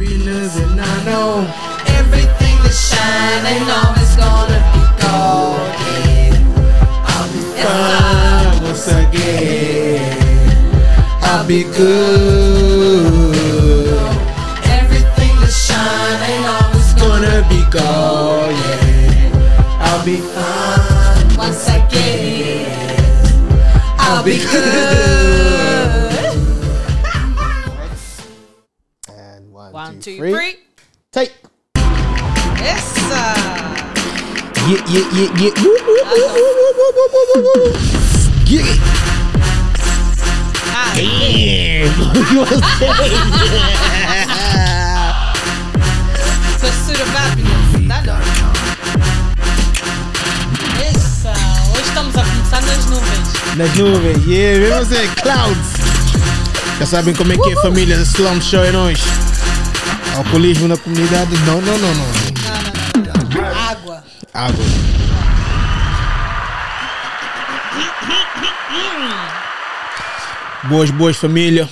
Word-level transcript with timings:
happiness 0.00 0.56
and 0.56 0.80
I 0.80 1.04
know 1.04 1.46
Everything 1.98 2.56
that's 2.62 2.88
shining 2.88 3.62
on 3.68 3.98
is 3.98 4.16
gonna 4.16 4.60
be 4.72 4.80
golden. 5.02 6.32
I'll 7.04 7.28
be 7.32 7.42
fine 7.60 8.62
once 8.62 8.88
again. 8.88 10.00
I'll 11.22 11.46
be 11.46 11.64
good. 11.64 13.14
Everything 14.64 15.36
that's 15.40 15.56
shining 15.66 16.44
on 16.46 16.76
is 16.76 16.90
Gonna 16.94 17.46
be 17.48 17.60
gold, 17.70 18.52
yeah. 18.52 19.80
I'll 19.80 20.04
be 20.04 20.16
fine. 20.16 21.36
once 21.36 21.68
again. 21.68 22.66
I'll 23.98 24.22
be 24.22 24.38
good. 24.38 24.99
Yeah, 34.90 35.06
yeah, 35.12 35.30
yeah. 35.38 35.54
Woo, 35.62 35.70
woo, 35.70 36.02
woo, 36.02 36.26
woo, 36.34 36.50
woo, 36.58 36.74
woo, 36.74 36.90
woo, 36.98 37.06
woo, 37.14 37.26
woo, 37.30 37.54
woo. 37.62 37.78
Get 38.44 38.66
it. 38.66 38.80
Damn. 40.96 41.94
you 42.34 42.40
was 42.40 42.58
Pursuit 46.58 46.98
of 46.98 47.06
happiness. 47.14 47.86
Tá 47.86 48.02
não. 48.02 48.18
Isso. 50.90 51.30
Hoje 51.70 51.86
estamos 51.86 52.16
a 52.16 52.24
começar 52.24 52.60
nas 52.60 52.86
nuvens. 52.86 53.28
Nas 53.56 53.72
nuvens, 53.76 54.26
yeah, 54.26 54.58
mesmo 54.58 54.80
assim, 54.82 55.08
clouds. 55.22 55.68
Já 56.80 56.86
sabem 56.86 57.14
como 57.14 57.32
é 57.32 57.36
que 57.38 57.48
é 57.48 57.52
a 57.52 57.62
família 57.62 57.94
Slum 57.98 58.40
Show 58.40 58.64
é 58.64 58.72
nós. 58.72 58.98
Alcoolismo 60.16 60.66
na 60.66 60.76
comunidade? 60.76 61.36
Não. 61.46 61.60
Não, 61.60 61.78
não, 61.78 61.94
não. 61.94 62.29
Água. 64.32 64.64
Boas, 70.68 70.90
boas 70.90 71.16
família. 71.16 71.68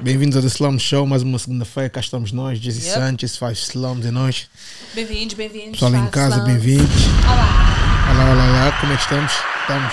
Bem-vindos 0.00 0.36
ao 0.36 0.42
The 0.42 0.48
Slum 0.48 0.78
Show, 0.78 1.06
mais 1.06 1.22
uma 1.22 1.38
segunda-feira, 1.38 1.88
cá 1.90 2.00
estamos 2.00 2.32
nós, 2.32 2.58
Jesse 2.58 2.88
Yep. 2.88 2.98
Sanchez, 3.00 3.36
Five 3.36 3.52
Slums, 3.52 4.04
é 4.06 4.10
nós. 4.10 4.48
Bem-vindos, 4.94 5.34
bem-vindos. 5.34 5.72
Pessoal 5.72 5.94
em 5.94 6.08
casa, 6.08 6.40
bem-vindos. 6.40 6.88
Olá. 7.24 8.12
Olá, 8.12 8.32
olá, 8.32 8.44
olá, 8.46 8.80
como 8.80 8.92
é 8.92 8.96
que 8.96 9.02
estamos? 9.02 9.32
Estamos. 9.60 9.92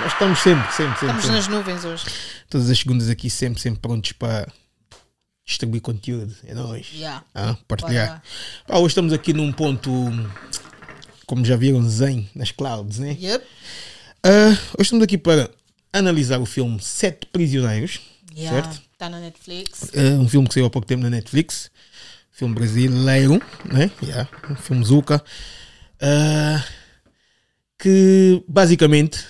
Nós 0.00 0.12
estamos 0.12 0.38
sempre, 0.38 0.72
sempre, 0.72 0.74
sempre. 0.74 0.94
Estamos 0.94 1.22
sempre. 1.24 1.36
nas 1.36 1.48
nuvens 1.48 1.84
hoje. 1.84 2.04
Todas 2.50 2.68
as 2.68 2.78
segundas 2.78 3.08
aqui, 3.08 3.30
sempre, 3.30 3.60
sempre 3.60 3.80
prontos 3.80 4.12
para 4.12 4.46
distribuir 5.44 5.80
conteúdo. 5.82 6.34
É 6.44 6.54
nós. 6.54 6.86
Yeah. 6.94 7.24
Ah, 7.34 7.56
partilhar. 7.66 8.22
Pá, 8.66 8.78
hoje 8.78 8.88
estamos 8.88 9.12
aqui 9.12 9.32
num 9.32 9.52
ponto, 9.52 9.90
como 11.26 11.44
já 11.44 11.56
viram, 11.56 11.82
zen 11.88 12.28
nas 12.34 12.50
clouds, 12.50 12.98
né? 12.98 13.16
Yep. 13.20 13.44
Ah, 14.24 14.50
hoje 14.78 14.82
estamos 14.82 15.02
aqui 15.04 15.18
para 15.18 15.50
analisar 15.92 16.38
o 16.38 16.46
filme 16.46 16.80
Sete 16.80 17.26
Prisioneiros, 17.26 18.00
Yeah. 18.34 18.62
certo? 18.62 18.82
Tá 18.96 19.10
na 19.10 19.20
Netflix. 19.20 19.90
Ah, 19.94 20.18
um 20.20 20.28
filme 20.28 20.48
que 20.48 20.54
saiu 20.54 20.66
há 20.66 20.70
pouco 20.70 20.86
tempo 20.86 21.02
na 21.02 21.10
Netflix. 21.10 21.70
Filme 22.30 22.54
brasileiro, 22.54 23.42
né? 23.64 23.90
Yeah, 24.02 24.28
um 24.50 24.56
filme 24.56 24.84
Zuka. 24.84 25.22
Ah, 26.00 26.64
que 27.78 28.42
basicamente 28.48 29.22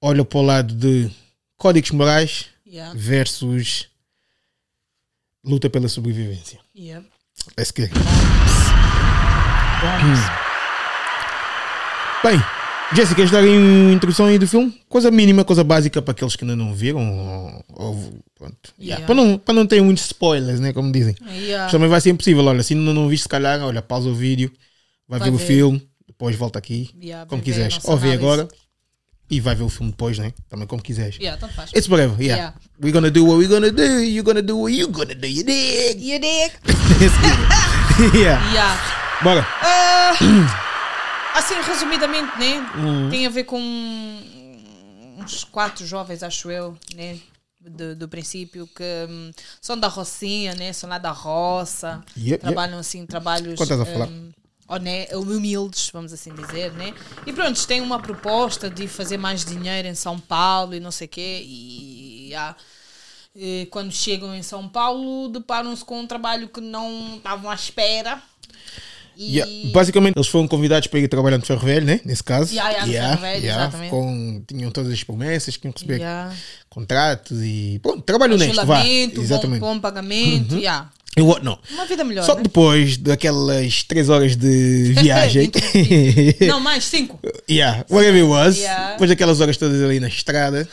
olha 0.00 0.24
para 0.24 0.38
o 0.38 0.42
lado 0.42 0.74
de 0.74 1.10
códigos 1.56 1.90
morais 1.90 2.46
Yeah. 2.66 2.92
versus 2.98 3.88
luta 5.44 5.68
pela 5.70 5.88
sobrevivência. 5.88 6.58
Yep. 6.76 7.06
Let's 7.58 7.72
get 7.76 7.90
it. 7.90 7.98
Bombs. 9.80 10.20
Bem, 12.22 12.40
Jéssica, 12.94 13.16
queres 13.16 13.30
dar 13.30 13.40
aí 13.40 13.48
uma 13.58 13.92
introdução 13.92 14.26
aí 14.26 14.38
do 14.38 14.46
filme? 14.48 14.80
Coisa 14.88 15.10
mínima, 15.10 15.44
coisa 15.44 15.62
básica 15.62 16.00
para 16.00 16.12
aqueles 16.12 16.36
que 16.36 16.44
ainda 16.44 16.56
não 16.56 16.72
viram. 16.74 17.62
Ou, 17.74 18.14
pronto. 18.34 18.72
Yeah, 18.78 19.00
Yeah. 19.02 19.06
Para, 19.06 19.14
não, 19.14 19.38
para 19.38 19.54
não 19.54 19.66
ter 19.66 19.82
muitos 19.82 20.04
spoilers, 20.04 20.60
né? 20.60 20.72
Como 20.72 20.90
dizem. 20.90 21.14
Yeah. 21.28 21.64
Mas 21.64 21.72
também 21.72 21.88
vai 21.88 22.00
ser 22.00 22.10
impossível. 22.10 22.44
Olha, 22.44 22.62
se 22.62 22.72
ainda 22.74 22.92
não 22.94 23.08
viste, 23.08 23.24
se 23.24 23.28
calhar, 23.28 23.60
olha, 23.62 23.82
pausa 23.82 24.08
o 24.08 24.14
vídeo, 24.14 24.50
vai, 25.06 25.18
Vai 25.18 25.30
ver, 25.30 25.34
o 25.34 25.38
ver. 25.38 25.46
filme, 25.46 25.86
depois 26.06 26.34
volta 26.36 26.58
aqui, 26.58 26.90
Yeah, 27.02 27.26
como 27.26 27.42
quiseres. 27.42 27.78
Ou 27.84 27.96
vê 27.98 28.12
agora 28.12 28.48
e 29.30 29.40
vai 29.40 29.54
ver 29.54 29.62
o 29.64 29.68
filme 29.68 29.90
depois, 29.90 30.18
né? 30.18 30.32
Também 30.48 30.66
como 30.66 30.82
quiseres. 30.82 31.16
Yeah, 31.16 31.38
tanto 31.40 31.54
faz. 31.54 31.70
It's 31.72 31.88
whatever, 31.88 32.20
yeah. 32.20 32.36
Yeah. 32.36 32.54
We're 32.80 32.92
gonna 32.92 33.10
do 33.10 33.24
what 33.24 33.38
we're 33.38 33.48
gonna 33.48 33.70
do, 33.70 34.00
you're 34.00 34.22
gonna 34.22 34.42
do 34.42 34.58
what 34.58 34.72
you're 34.74 34.92
gonna 34.92 35.14
do, 35.14 35.26
you 35.26 35.44
dig? 35.44 35.98
You 36.00 36.18
dig? 36.20 36.52
Yeah. 38.14 38.52
Yeah. 38.52 39.20
Bora. 39.22 39.46
Ah, 39.62 40.12
assim, 41.34 41.54
resumidamente, 41.62 42.36
né? 42.38 42.58
Hum. 42.76 43.08
Tem 43.08 43.24
a 43.26 43.30
ver 43.30 43.44
com 43.44 43.60
uns 45.18 45.44
quatro 45.44 45.86
jovens, 45.86 46.22
acho 46.22 46.50
eu, 46.50 46.76
né? 46.94 47.18
Do, 47.60 47.96
do 47.96 48.08
princípio 48.08 48.66
que 48.66 48.82
hum, 49.08 49.30
são 49.60 49.78
da 49.78 49.88
Rocinha, 49.88 50.54
né? 50.54 50.72
São 50.72 50.90
lá 50.90 50.98
da 50.98 51.12
roça, 51.12 52.02
Yep, 52.16 52.40
trabalham 52.42 52.78
assim, 52.78 53.06
trabalhos 53.06 53.54
Quanto 53.54 53.72
estás 53.72 53.80
a 53.80 53.86
falar? 53.86 54.06
hum, 54.06 54.30
hone- 54.68 55.08
humildes, 55.14 55.90
vamos 55.92 56.12
assim 56.12 56.32
dizer, 56.34 56.72
né? 56.72 56.92
E 57.26 57.32
pronto, 57.32 57.66
têm 57.66 57.80
uma 57.80 57.98
proposta 58.00 58.68
de 58.70 58.86
fazer 58.88 59.16
mais 59.16 59.44
dinheiro 59.44 59.88
em 59.88 59.94
São 59.94 60.18
Paulo 60.18 60.74
e 60.74 60.80
não 60.80 60.90
sei 60.90 61.06
o 61.06 61.10
quê, 61.10 61.42
e 61.46 62.32
ah, 62.34 62.54
e 63.36 63.66
quando 63.70 63.92
chegam 63.92 64.34
em 64.34 64.42
São 64.42 64.68
Paulo 64.68 65.28
deparam-se 65.28 65.84
com 65.84 66.00
um 66.00 66.06
trabalho 66.06 66.48
que 66.48 66.60
não 66.60 67.16
estavam 67.16 67.50
à 67.50 67.54
espera. 67.54 68.22
E 69.16 69.36
Yeah, 69.38 69.70
Basicamente, 69.72 70.16
eles 70.16 70.26
foram 70.26 70.48
convidados 70.48 70.88
para 70.88 70.98
ir 70.98 71.06
trabalhar 71.06 71.38
no 71.38 71.44
Ferro 71.44 71.64
Velho, 71.64 71.86
né? 71.86 72.00
Nesse 72.04 72.22
caso. 72.24 72.52
Yeah, 72.52 72.84
yeah, 72.84 73.14
no 73.14 73.20
Ferro 73.20 73.20
Velho, 73.20 73.46
exatamente. 73.46 73.90
com, 73.90 74.42
tinham 74.46 74.70
todas 74.72 74.92
as 74.92 75.04
promessas, 75.04 75.56
que 75.56 75.66
iam 75.68 75.72
receber 75.72 75.98
Yeah. 75.98 76.34
contratos 76.68 77.38
e. 77.40 77.78
Pronto, 77.80 78.02
trabalho 78.02 78.34
honesto, 78.34 78.66
vá. 78.66 78.80
Bom, 78.82 79.22
Exatamente. 79.22 79.60
bom 79.60 79.78
pagamento, 79.78 80.56
yeah. 80.56 80.90
Uma 81.72 81.86
vida 81.86 82.02
melhor. 82.04 82.24
Só 82.24 82.32
que 82.32 82.38
né? 82.38 82.42
depois 82.44 82.96
daquelas 82.96 83.82
3 83.84 84.08
horas 84.08 84.36
de 84.36 84.94
viagem. 85.00 85.50
Não, 86.48 86.60
mais 86.60 86.84
cinco. 86.84 87.20
yeah, 87.48 87.84
whatever 87.88 88.20
it 88.20 88.28
was. 88.28 88.56
Yeah. 88.58 88.92
Depois 88.92 89.10
daquelas 89.10 89.40
horas 89.40 89.56
todas 89.56 89.80
ali 89.82 90.00
na 90.00 90.08
estrada. 90.08 90.68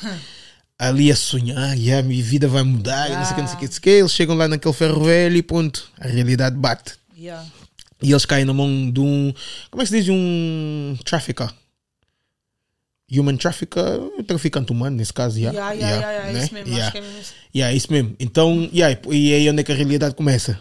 Ali 0.80 1.12
a 1.12 1.16
sonhar, 1.16 1.78
yeah, 1.78 2.02
minha 2.06 2.24
vida 2.24 2.48
vai 2.48 2.64
mudar, 2.64 3.08
e 3.12 3.14
não 3.16 3.24
sei 3.24 3.34
o 3.34 3.36
que, 3.36 3.42
não 3.42 3.48
sei 3.48 3.56
o 3.56 3.60
que, 3.60 3.66
não 3.66 3.72
sei 3.72 3.78
o 3.78 3.82
que. 3.82 3.90
Eles 3.90 4.12
chegam 4.12 4.36
lá 4.36 4.48
naquele 4.48 4.74
ferro 4.74 5.04
velho 5.04 5.38
e 5.38 5.44
pronto, 5.44 5.88
a 6.00 6.08
realidade 6.08 6.56
bate. 6.56 6.94
Yeah. 7.16 7.46
E 8.02 8.12
eles 8.12 8.26
caem 8.26 8.46
na 8.46 8.54
mão 8.54 8.90
de 8.90 9.00
um. 9.00 9.32
Como 9.70 9.84
é 9.84 9.86
que 9.86 9.92
se 9.92 10.00
diz? 10.00 10.10
Um 10.10 10.98
trafficker. 11.06 11.50
Human 13.12 13.36
trafficker, 13.36 14.00
traficante 14.26 14.72
humano, 14.72 14.96
nesse 14.96 15.12
caso, 15.12 15.38
yeah. 15.38 15.58
Yeah, 15.58 15.74
yeah, 15.74 15.98
yeah, 15.98 16.12
yeah, 16.12 16.34
né? 16.34 16.44
isso 16.46 16.54
mesmo, 16.54 16.70
Yeah. 16.70 16.84
acho 16.84 16.92
que 16.92 16.98
é 16.98 17.02
mesmo 17.02 17.20
isso. 17.20 17.34
Yeah, 17.54 17.76
isso 17.76 17.92
mesmo. 17.92 18.16
Então, 18.20 18.70
yeah, 18.74 19.00
e 19.10 19.34
aí 19.34 19.50
onde 19.50 19.62
é 19.62 19.64
que 19.64 19.72
a 19.72 19.76
realidade 19.76 20.16
começa? 20.16 20.60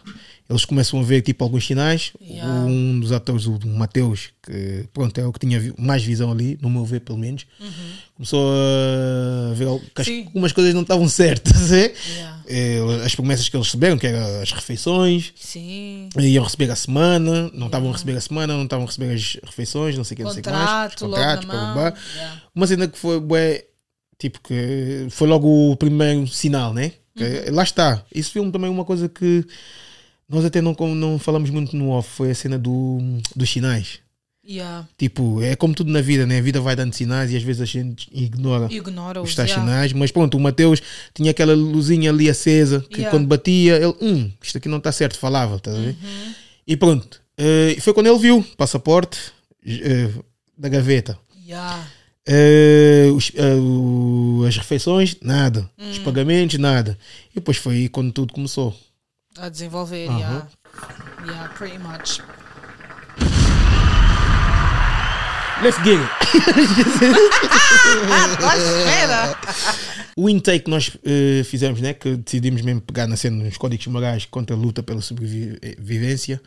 Eles 0.48 0.64
começam 0.64 0.98
a 0.98 1.02
ver 1.04 1.22
tipo 1.22 1.44
alguns 1.44 1.64
sinais. 1.64 2.12
Um 2.66 2.98
dos 2.98 3.12
atores, 3.12 3.46
o 3.46 3.56
Mateus, 3.64 4.30
que 4.42 4.84
pronto, 4.92 5.16
é 5.20 5.24
o 5.24 5.32
que 5.32 5.38
tinha 5.38 5.72
mais 5.78 6.02
visão 6.02 6.32
ali, 6.32 6.58
no 6.60 6.68
meu 6.68 6.84
ver 6.84 7.02
pelo 7.02 7.16
menos, 7.16 7.46
começou 8.16 8.50
a 8.50 9.54
ver 9.54 9.66
que 9.94 10.24
algumas 10.26 10.50
coisas 10.50 10.74
não 10.74 10.82
estavam 10.82 11.08
certas. 11.08 11.70
é? 11.72 11.94
Yeah. 12.16 12.39
Eh, 12.50 13.04
As 13.04 13.14
promessas 13.14 13.48
que 13.48 13.56
eles 13.56 13.66
receberam, 13.68 13.96
que 13.96 14.06
eram 14.06 14.40
as 14.42 14.50
refeições, 14.52 15.32
Sim. 15.36 16.08
iam 16.18 16.42
receber 16.44 16.70
a 16.70 16.76
semana, 16.76 17.50
não 17.54 17.66
estavam 17.66 17.90
a 17.90 17.92
receber 17.92 18.16
a 18.16 18.20
semana, 18.20 18.54
não 18.54 18.64
estavam 18.64 18.84
a 18.84 18.88
receber 18.88 19.14
as 19.14 19.38
refeições, 19.44 19.96
não 19.96 20.04
sei 20.04 20.14
o 20.14 20.16
que, 20.16 20.24
não 20.24 20.30
sei 20.32 20.40
o 20.40 20.42
que 20.42 20.50
mais. 20.50 20.94
Contrato, 20.96 21.46
blá. 21.46 21.94
Yeah. 22.14 22.42
Uma 22.54 22.66
cena 22.66 22.88
que 22.88 22.98
foi 22.98 23.20
bué, 23.20 23.64
tipo 24.18 24.40
que 24.42 25.06
foi 25.10 25.28
logo 25.28 25.72
o 25.72 25.76
primeiro 25.76 26.26
sinal, 26.26 26.74
né? 26.74 26.92
Uhum. 27.16 27.54
Lá 27.54 27.62
está. 27.62 28.04
Esse 28.12 28.30
filme 28.30 28.50
também 28.50 28.68
é 28.68 28.72
uma 28.72 28.84
coisa 28.84 29.08
que 29.08 29.46
nós 30.28 30.44
até 30.44 30.60
não, 30.60 30.74
não 30.94 31.18
falamos 31.18 31.50
muito 31.50 31.76
no 31.76 31.90
off, 31.90 32.08
foi 32.08 32.30
a 32.30 32.34
cena 32.34 32.58
do, 32.58 32.98
dos 33.34 33.50
sinais. 33.50 34.00
Yeah. 34.50 34.88
Tipo, 34.98 35.40
é 35.42 35.54
como 35.54 35.72
tudo 35.74 35.92
na 35.92 36.00
vida, 36.00 36.26
né? 36.26 36.38
A 36.38 36.42
vida 36.42 36.60
vai 36.60 36.74
dando 36.74 36.92
sinais 36.92 37.30
e 37.30 37.36
às 37.36 37.42
vezes 37.44 37.62
a 37.62 37.64
gente 37.64 38.08
ignora 38.12 38.66
Ignora-os. 38.72 39.28
os 39.30 39.34
tais 39.36 39.48
yeah. 39.50 39.64
sinais, 39.64 39.92
mas 39.92 40.10
pronto, 40.10 40.36
o 40.36 40.40
Mateus 40.40 40.82
tinha 41.14 41.30
aquela 41.30 41.54
luzinha 41.54 42.10
ali 42.10 42.28
acesa 42.28 42.80
que 42.80 42.96
Yeah. 43.02 43.10
quando 43.10 43.28
batia, 43.28 43.76
ele, 43.76 43.94
hum, 44.00 44.30
isto 44.42 44.58
aqui 44.58 44.68
não 44.68 44.78
está 44.78 44.90
certo, 44.90 45.16
falava, 45.18 45.54
estás 45.56 45.76
a 45.76 45.80
ver? 45.80 45.96
Uhum. 46.02 46.34
E 46.66 46.76
pronto, 46.76 47.20
Eh, 47.42 47.76
foi 47.80 47.94
quando 47.94 48.08
ele 48.08 48.18
viu 48.18 48.44
passaporte 48.58 49.18
eh, 49.66 50.10
da 50.58 50.68
gaveta. 50.68 51.16
Eh, 52.26 53.08
os- 53.14 53.32
o- 53.60 54.44
as 54.46 54.56
refeições, 54.58 55.16
nada. 55.22 55.68
Os 55.78 55.98
Hum. 55.98 56.04
pagamentos, 56.04 56.58
nada. 56.58 56.98
E 57.30 57.36
depois 57.36 57.56
foi 57.56 57.74
aí 57.76 57.88
quando 57.88 58.12
tudo 58.12 58.32
começou. 58.34 58.76
A 59.38 59.48
desenvolver, 59.48 60.06
Aham. 60.08 60.18
yeah. 60.18 60.48
Yeah, 61.26 61.48
pretty 61.54 61.78
much. 61.78 62.20
Let's 65.62 65.78
get 65.84 65.98
it. 66.00 66.10
Espera! 68.56 69.36
O 70.16 70.28
intake 70.28 70.64
que 70.64 70.70
nós 70.70 70.96
eh, 71.04 71.42
fizemos, 71.44 71.80
né, 71.80 71.94
que 71.94 72.16
decidimos 72.16 72.62
mesmo 72.62 72.80
pegar 72.80 73.06
na 73.06 73.16
cena 73.16 73.44
nos 73.44 73.56
códigos 73.56 73.86
morais 73.86 74.24
contra 74.26 74.56
a 74.56 74.58
luta 74.58 74.82
pela 74.82 75.00
sobrevivência, 75.00 76.40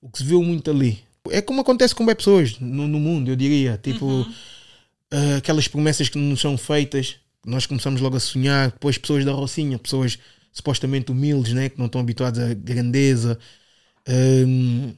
o 0.00 0.08
que 0.08 0.18
se 0.18 0.24
viu 0.24 0.42
muito 0.42 0.70
ali 0.70 1.02
é 1.30 1.40
como 1.40 1.60
acontece 1.60 1.94
com 1.94 2.04
bem 2.04 2.14
pessoas 2.14 2.58
no, 2.58 2.86
no 2.86 3.00
mundo, 3.00 3.30
eu 3.30 3.36
diria. 3.36 3.78
Tipo, 3.82 4.26
eh, 5.10 5.36
aquelas 5.36 5.68
promessas 5.68 6.08
que 6.08 6.18
nos 6.18 6.40
são 6.40 6.56
feitas, 6.58 7.16
nós 7.44 7.66
começamos 7.66 8.00
logo 8.00 8.16
a 8.16 8.20
sonhar. 8.20 8.70
Depois, 8.70 8.98
pessoas 8.98 9.24
da 9.24 9.32
Rocinha, 9.32 9.78
pessoas 9.78 10.18
supostamente 10.52 11.10
humildes, 11.10 11.52
né, 11.52 11.68
que 11.68 11.78
não 11.78 11.86
estão 11.86 12.00
habituadas 12.00 12.50
à 12.50 12.54
grandeza, 12.54 13.38
ehm, 14.06 14.92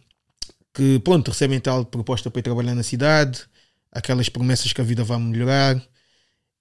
que 0.77 0.99
pronto, 1.01 1.31
recebem 1.31 1.59
tal 1.59 1.85
proposta 1.85 2.31
para 2.31 2.41
ir 2.41 2.43
trabalhar 2.43 2.75
na 2.75 2.83
cidade, 2.83 3.41
aquelas 3.91 4.29
promessas 4.29 4.73
que 4.73 4.81
a 4.81 4.85
vida 4.85 5.03
vai 5.03 5.19
melhorar 5.19 5.83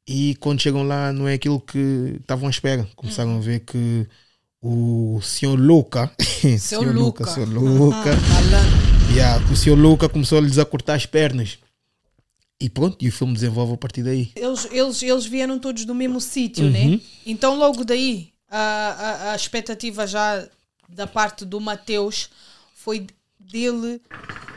e 0.08 0.36
quando 0.36 0.62
chegam 0.62 0.84
lá 0.84 1.12
não 1.12 1.28
é 1.28 1.34
aquilo 1.34 1.60
que 1.60 2.16
estavam 2.22 2.48
à 2.48 2.50
espera. 2.52 2.88
Começaram 2.96 3.36
a 3.38 3.40
ver 3.40 3.62
que 3.62 4.08
o 4.62 5.20
senhor 5.22 5.60
Luca, 5.60 6.12
Seu 6.60 6.82
Luca. 6.82 7.26
senhor 7.28 7.50
Luca, 7.50 8.16
Malandro. 8.16 9.14
yeah, 9.14 9.44
o 9.52 9.56
senhor 9.56 9.78
Luca 9.78 10.08
começou 10.08 10.38
a 10.38 10.42
lhes 10.42 10.58
a 10.58 10.66
cortar 10.66 10.96
as 10.96 11.06
pernas. 11.06 11.58
E 12.60 12.70
pronto, 12.70 13.04
e 13.04 13.10
o 13.10 13.12
filme 13.12 13.34
desenvolve 13.34 13.74
a 13.74 13.78
partir 13.78 14.02
daí. 14.02 14.32
Eles, 14.36 14.66
eles, 14.72 15.04
eles 15.04 15.26
vieram 15.26 15.60
todos 15.60 15.84
do 15.86 15.94
mesmo 15.94 16.22
sítio, 16.22 16.64
Uhum. 16.66 16.72
né? 16.72 17.02
Então, 17.26 17.56
logo 17.58 17.84
daí, 17.84 18.30
a, 18.50 18.58
a, 18.60 19.32
a 19.34 19.36
expectativa 19.36 20.08
já 20.08 20.48
da 20.88 21.06
parte 21.06 21.44
do 21.44 21.60
Mateus 21.60 22.30
foi 22.74 23.08
dele, 23.52 24.02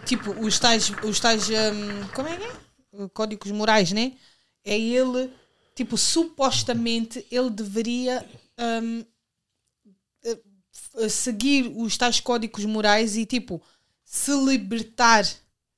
tipo, 0.06 0.30
os 0.32 0.58
tais, 0.58 0.90
os 1.04 1.20
tais 1.20 1.48
hum, 1.48 2.08
como 2.14 2.28
é 2.28 2.36
que 2.36 2.44
é? 2.44 3.08
Códigos 3.14 3.50
morais, 3.52 3.92
né? 3.92 4.12
É 4.64 4.78
ele, 4.78 5.30
tipo, 5.74 5.96
supostamente 5.96 7.24
ele 7.30 7.50
deveria 7.50 8.24
hum, 8.82 9.04
eh, 10.96 11.08
seguir 11.08 11.72
os 11.76 11.96
tais 11.96 12.20
códigos 12.20 12.64
morais 12.64 13.16
e, 13.16 13.24
tipo, 13.26 13.62
se 14.04 14.32
libertar 14.44 15.24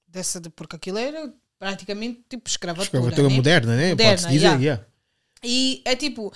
dessa, 0.06 0.40
de- 0.40 0.50
porque 0.50 0.76
aquilo 0.76 0.98
era 0.98 1.32
praticamente, 1.58 2.24
tipo, 2.28 2.48
escravatura, 2.48 2.86
Escravatura 2.86 3.28
né? 3.28 3.34
moderna, 3.36 3.76
né? 3.76 3.90
Moderna, 3.90 4.10
Pode-se 4.12 4.28
dizer, 4.28 4.46
yeah. 4.46 4.62
yeah. 4.62 4.86
E 5.42 5.82
é 5.84 5.96
tipo, 5.96 6.32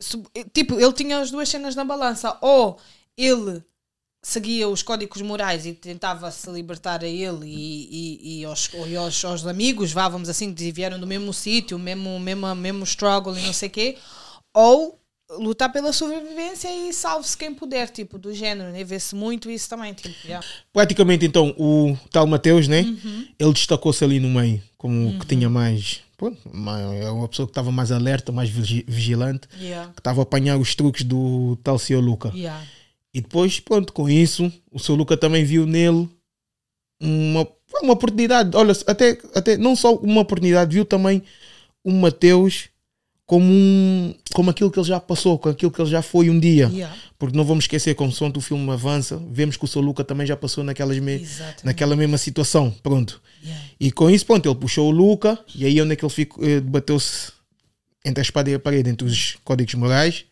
su- 0.00 0.24
tipo, 0.52 0.78
ele 0.80 0.92
tinha 0.92 1.18
as 1.18 1.30
duas 1.30 1.48
cenas 1.48 1.74
na 1.74 1.84
balança. 1.84 2.38
Ou 2.40 2.78
ele 3.16 3.62
seguia 4.28 4.68
os 4.68 4.82
códigos 4.82 5.22
morais 5.22 5.64
e 5.66 5.72
tentava 5.72 6.28
se 6.32 6.50
libertar 6.50 7.04
a 7.04 7.06
ele 7.06 7.46
e, 7.46 7.88
e, 7.90 8.40
e, 8.40 8.44
aos, 8.44 8.68
e 8.88 8.96
aos, 8.96 9.24
aos 9.24 9.46
amigos, 9.46 9.92
vá, 9.92 10.08
vamos 10.08 10.28
assim, 10.28 10.52
que 10.52 10.72
vieram 10.72 10.98
do 10.98 11.06
mesmo 11.06 11.32
sítio, 11.32 11.78
mesmo, 11.78 12.18
mesmo, 12.18 12.52
mesmo 12.56 12.82
struggle 12.82 13.38
e 13.38 13.42
não 13.42 13.52
sei 13.52 13.68
o 13.68 13.70
quê. 13.70 13.96
Ou 14.52 14.98
lutar 15.38 15.70
pela 15.70 15.92
sobrevivência 15.92 16.68
e 16.68 16.92
salve-se 16.92 17.36
quem 17.38 17.54
puder, 17.54 17.88
tipo, 17.88 18.18
do 18.18 18.34
género, 18.34 18.72
né? 18.72 18.82
Vê-se 18.82 19.14
muito 19.14 19.48
isso 19.48 19.68
também, 19.68 19.94
tipo, 19.94 20.12
yeah. 20.26 20.44
Praticamente, 20.72 21.24
então, 21.24 21.54
o 21.56 21.96
tal 22.10 22.26
Mateus, 22.26 22.66
né? 22.66 22.80
Uhum. 22.82 23.28
Ele 23.38 23.52
destacou-se 23.52 24.02
ali 24.02 24.18
no 24.18 24.28
meio, 24.28 24.60
como 24.76 25.10
o 25.10 25.18
que 25.20 25.26
tinha 25.26 25.48
mais. 25.48 26.00
É 27.00 27.10
uma 27.10 27.28
pessoa 27.28 27.46
que 27.46 27.50
estava 27.52 27.70
mais 27.70 27.92
alerta, 27.92 28.32
mais 28.32 28.50
vigi- 28.50 28.84
vigilante, 28.88 29.46
Yeah. 29.60 29.92
que 29.92 30.00
estava 30.00 30.20
a 30.20 30.24
apanhar 30.24 30.56
os 30.58 30.74
truques 30.74 31.04
do 31.04 31.56
tal 31.62 31.78
senhor 31.78 32.00
Luca. 32.02 32.32
Yeah. 32.34 32.64
E 33.16 33.20
depois, 33.22 33.58
pronto, 33.58 33.94
com 33.94 34.10
isso, 34.10 34.52
o 34.70 34.78
seu 34.78 34.94
Luca 34.94 35.16
também 35.16 35.42
viu 35.42 35.64
nele 35.64 36.06
uma, 37.00 37.48
uma 37.82 37.94
oportunidade. 37.94 38.54
Olha, 38.54 38.74
até, 38.86 39.18
até 39.34 39.56
não 39.56 39.74
só 39.74 39.94
uma 39.94 40.20
oportunidade, 40.20 40.74
viu 40.74 40.84
também 40.84 41.22
o 41.82 41.90
Mateus 41.92 42.68
como, 43.24 43.46
um, 43.50 44.14
como 44.34 44.50
aquilo 44.50 44.70
que 44.70 44.78
ele 44.78 44.86
já 44.86 45.00
passou, 45.00 45.38
com 45.38 45.48
aquilo 45.48 45.70
que 45.70 45.80
ele 45.80 45.88
já 45.88 46.02
foi 46.02 46.28
um 46.28 46.38
dia. 46.38 46.68
Yeah. 46.70 46.94
Porque 47.18 47.34
não 47.34 47.42
vamos 47.42 47.64
esquecer, 47.64 47.94
consoante 47.94 48.36
o 48.36 48.42
filme 48.42 48.70
avança, 48.70 49.18
vemos 49.30 49.56
que 49.56 49.64
o 49.64 49.68
seu 49.68 49.80
Luca 49.80 50.04
também 50.04 50.26
já 50.26 50.36
passou 50.36 50.62
naquelas 50.62 50.98
me 50.98 51.14
Exatamente. 51.14 51.64
naquela 51.64 51.96
mesma 51.96 52.18
situação. 52.18 52.70
Pronto. 52.82 53.22
Yeah. 53.42 53.64
E 53.80 53.90
com 53.90 54.10
isso, 54.10 54.26
pronto, 54.26 54.46
ele 54.46 54.56
puxou 54.56 54.88
o 54.88 54.90
Luca 54.90 55.38
e 55.54 55.64
aí 55.64 55.80
onde 55.80 55.94
é 55.94 55.96
que 55.96 56.04
ele 56.04 56.12
ficou, 56.12 56.44
eh, 56.44 56.60
bateu-se 56.60 57.32
entre 58.04 58.20
a 58.20 58.24
espada 58.24 58.50
e 58.50 58.54
a 58.54 58.58
parede, 58.58 58.90
entre 58.90 59.06
os 59.06 59.38
códigos 59.42 59.72
morais 59.72 60.26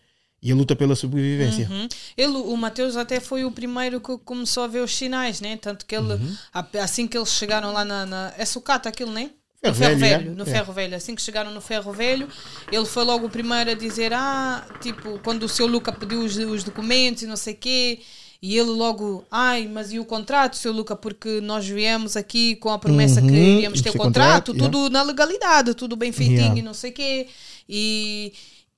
e 0.45 0.53
a 0.53 0.55
luta 0.55 0.77
pela 0.77 0.95
sobrevivência. 0.95 1.67
Uhum. 1.71 1.89
Ele, 2.17 2.33
o 2.37 2.57
Mateus 2.57 2.97
até 2.97 3.19
foi 3.19 3.45
o 3.47 3.51
primeiro 3.51 3.99
que 4.01 4.19
começou 4.19 4.63
a 4.63 4.67
ver 4.67 4.81
os 4.81 4.95
sinais, 4.95 5.41
né? 5.41 5.57
Tanto 5.57 5.87
que 5.87 5.97
ele, 5.97 6.13
Uhum. 6.13 6.37
assim 6.83 7.07
que 7.09 7.17
eles 7.17 7.31
chegaram 7.31 7.73
lá 7.73 7.85
na. 7.85 8.05
na 8.05 8.33
é 8.37 8.45
sucata 8.45 8.89
aquilo, 8.91 9.11
né? 9.11 9.31
No 9.65 9.75
ferro 9.75 9.97
Velho, 9.97 9.99
velho, 10.19 10.31
é. 10.33 10.35
no 10.35 10.43
É. 10.43 10.47
ferro 10.47 10.73
velho. 10.75 10.95
Assim 10.95 11.15
que 11.15 11.23
chegaram 11.23 11.51
no 11.51 11.61
ferro 11.63 11.91
velho, 11.91 12.29
ele 12.71 12.85
foi 12.85 13.03
logo 13.03 13.27
o 13.27 13.31
primeiro 13.31 13.71
a 13.71 13.75
dizer: 13.75 14.13
Ah, 14.13 14.63
tipo, 14.83 15.19
quando 15.25 15.45
o 15.45 15.49
seu 15.49 15.67
Luca 15.67 15.91
pediu 15.91 16.21
os, 16.21 16.37
os 16.37 16.63
documentos 16.63 17.23
e 17.23 17.27
não 17.27 17.37
sei 17.37 17.55
o 17.55 17.57
quê. 17.57 18.01
E 18.43 18.59
ele 18.59 18.69
logo, 18.69 19.25
ai, 19.31 19.67
mas 19.67 19.91
e 19.91 19.99
o 19.99 20.05
contrato, 20.05 20.57
seu 20.59 20.71
Luca? 20.71 20.95
Porque 20.95 21.41
nós 21.41 21.67
viemos 21.67 22.15
aqui 22.15 22.57
com 22.57 22.69
a 22.69 22.79
promessa 22.79 23.23
que 23.23 23.27
Uhum, 23.29 23.57
iríamos 23.57 23.81
ter 23.81 23.93
contrato, 23.97 24.53
contrato, 24.53 24.55
tudo 24.55 24.91
na 24.91 25.03
legalidade, 25.03 25.73
tudo 25.73 25.97
bem 25.97 26.13
feitinho 26.13 26.39
Yeah. 26.41 26.59
e 26.59 26.63
não 26.63 26.75
sei 26.75 26.91
o 26.91 26.93
quê. 26.93 27.27
E, 27.67 28.35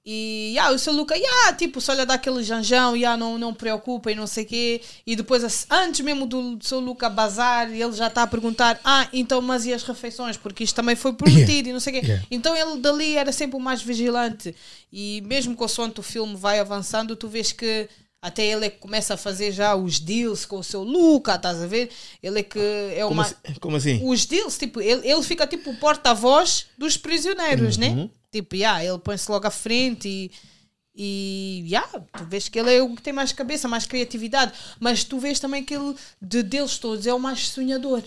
e 0.08 0.52
yeah, 0.52 0.72
o 0.72 0.78
seu 0.78 0.92
Luca, 0.92 1.16
yeah, 1.16 1.52
tipo, 1.54 1.80
só 1.80 1.92
lhe 1.92 2.06
dá 2.06 2.14
aquele 2.14 2.40
janjão, 2.44 2.94
yeah, 2.94 3.18
não, 3.18 3.36
não 3.36 3.52
preocupa 3.52 4.12
e 4.12 4.14
não 4.14 4.28
sei 4.28 4.44
o 4.44 4.46
quê. 4.46 4.80
E 5.04 5.16
depois, 5.16 5.66
antes 5.68 6.00
mesmo 6.00 6.26
do 6.26 6.58
seu 6.60 6.78
Luca 6.78 7.10
bazar, 7.10 7.68
ele 7.68 7.92
já 7.92 8.06
está 8.06 8.22
a 8.22 8.26
perguntar: 8.26 8.78
Ah, 8.84 9.08
então, 9.12 9.42
mas 9.42 9.66
e 9.66 9.74
as 9.74 9.82
refeições? 9.82 10.36
Porque 10.36 10.62
isto 10.62 10.76
também 10.76 10.94
foi 10.94 11.12
prometido 11.12 11.70
e 11.70 11.72
não 11.72 11.80
sei 11.80 11.98
o 11.98 12.00
quê. 12.00 12.06
Yeah. 12.06 12.26
Então 12.30 12.56
ele 12.56 12.80
dali 12.80 13.16
era 13.16 13.32
sempre 13.32 13.56
o 13.56 13.60
mais 13.60 13.82
vigilante. 13.82 14.54
E 14.92 15.22
mesmo 15.26 15.56
consoante 15.56 15.98
o 15.98 16.04
filme 16.04 16.36
vai 16.36 16.60
avançando, 16.60 17.16
tu 17.16 17.26
vês 17.26 17.50
que 17.50 17.88
até 18.22 18.44
ele 18.44 18.66
é 18.66 18.70
que 18.70 18.78
começa 18.78 19.14
a 19.14 19.16
fazer 19.16 19.52
já 19.52 19.74
os 19.74 19.98
deals 19.98 20.44
com 20.44 20.58
o 20.58 20.64
seu 20.64 20.82
Luca, 20.82 21.34
estás 21.34 21.60
a 21.62 21.66
ver? 21.66 21.90
Ele 22.22 22.40
é 22.40 22.42
que 22.42 22.58
é 22.94 23.04
o 23.04 23.08
Como, 23.08 23.16
mais 23.20 23.34
assim, 23.44 23.58
como 23.60 23.76
assim? 23.76 24.00
os 24.04 24.24
deals, 24.24 24.56
tipo, 24.56 24.80
ele, 24.80 25.08
ele 25.08 25.22
fica 25.22 25.46
tipo 25.46 25.70
o 25.70 25.76
porta-voz 25.76 26.66
dos 26.78 26.96
prisioneiros, 26.96 27.76
né? 27.76 28.08
Tipo, 28.36 28.54
yeah, 28.54 28.84
ele 28.84 28.98
põe-se 28.98 29.30
logo 29.30 29.46
à 29.46 29.50
frente 29.50 30.06
e, 30.08 30.30
e 30.94 31.64
yeah, 31.66 31.88
tu 32.16 32.24
vês 32.24 32.48
que 32.48 32.58
ele 32.58 32.74
é 32.74 32.82
o 32.82 32.94
que 32.94 33.00
tem 33.00 33.12
mais 33.12 33.32
cabeça, 33.32 33.66
mais 33.66 33.86
criatividade, 33.86 34.52
mas 34.78 35.04
tu 35.04 35.18
vês 35.18 35.40
também 35.40 35.64
que 35.64 35.74
ele, 35.74 35.94
de 36.20 36.42
deles 36.42 36.76
todos, 36.76 37.06
é 37.06 37.14
o 37.14 37.18
mais 37.18 37.48
sonhador. 37.48 38.02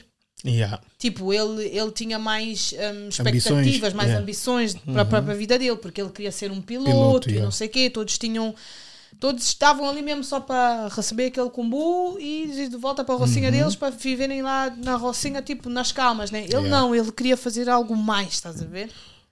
Yeah. 0.45 0.79
Tipo, 0.97 1.33
ele, 1.33 1.65
ele 1.67 1.91
tinha 1.91 2.19
mais 2.19 2.73
Ambições, 2.73 3.19
expectativas, 3.19 3.93
mais 3.93 4.07
yeah. 4.07 4.21
ambições 4.21 4.75
para 4.75 5.01
a 5.01 5.05
própria 5.05 5.35
vida 5.35 5.57
dele, 5.57 5.77
porque 5.77 5.99
ele 5.99 6.11
queria 6.11 6.31
ser 6.31 6.51
um 6.51 6.61
piloto, 6.61 6.91
Piloto, 6.91 7.29
e 7.29 7.31
yeah. 7.31 7.45
não 7.45 7.51
sei 7.51 7.67
o 7.67 7.71
quê, 7.71 7.89
todos 7.89 8.17
tinham. 8.17 8.53
Todos 9.19 9.43
estavam 9.43 9.89
ali 9.89 10.03
mesmo 10.03 10.23
só 10.23 10.39
para 10.39 10.87
receber 10.89 11.25
aquele 11.25 11.49
combo 11.49 12.17
e 12.19 12.69
de 12.69 12.77
volta 12.77 13.03
para 13.03 13.15
a 13.15 13.17
rocinha 13.17 13.51
deles 13.51 13.75
para 13.75 13.89
viverem 13.89 14.43
lá 14.43 14.69
na 14.77 14.95
rocinha, 14.95 15.41
tipo, 15.41 15.67
nas 15.67 15.91
calmas, 15.91 16.29
né? 16.31 16.45
Ele 16.45 16.69
não, 16.69 16.95
ele 16.95 17.11
queria 17.11 17.35
fazer 17.35 17.67
algo 17.67 17.97
mais, 17.97 18.33
estás 18.33 18.61
a 18.61 18.65
ver? 18.65 18.89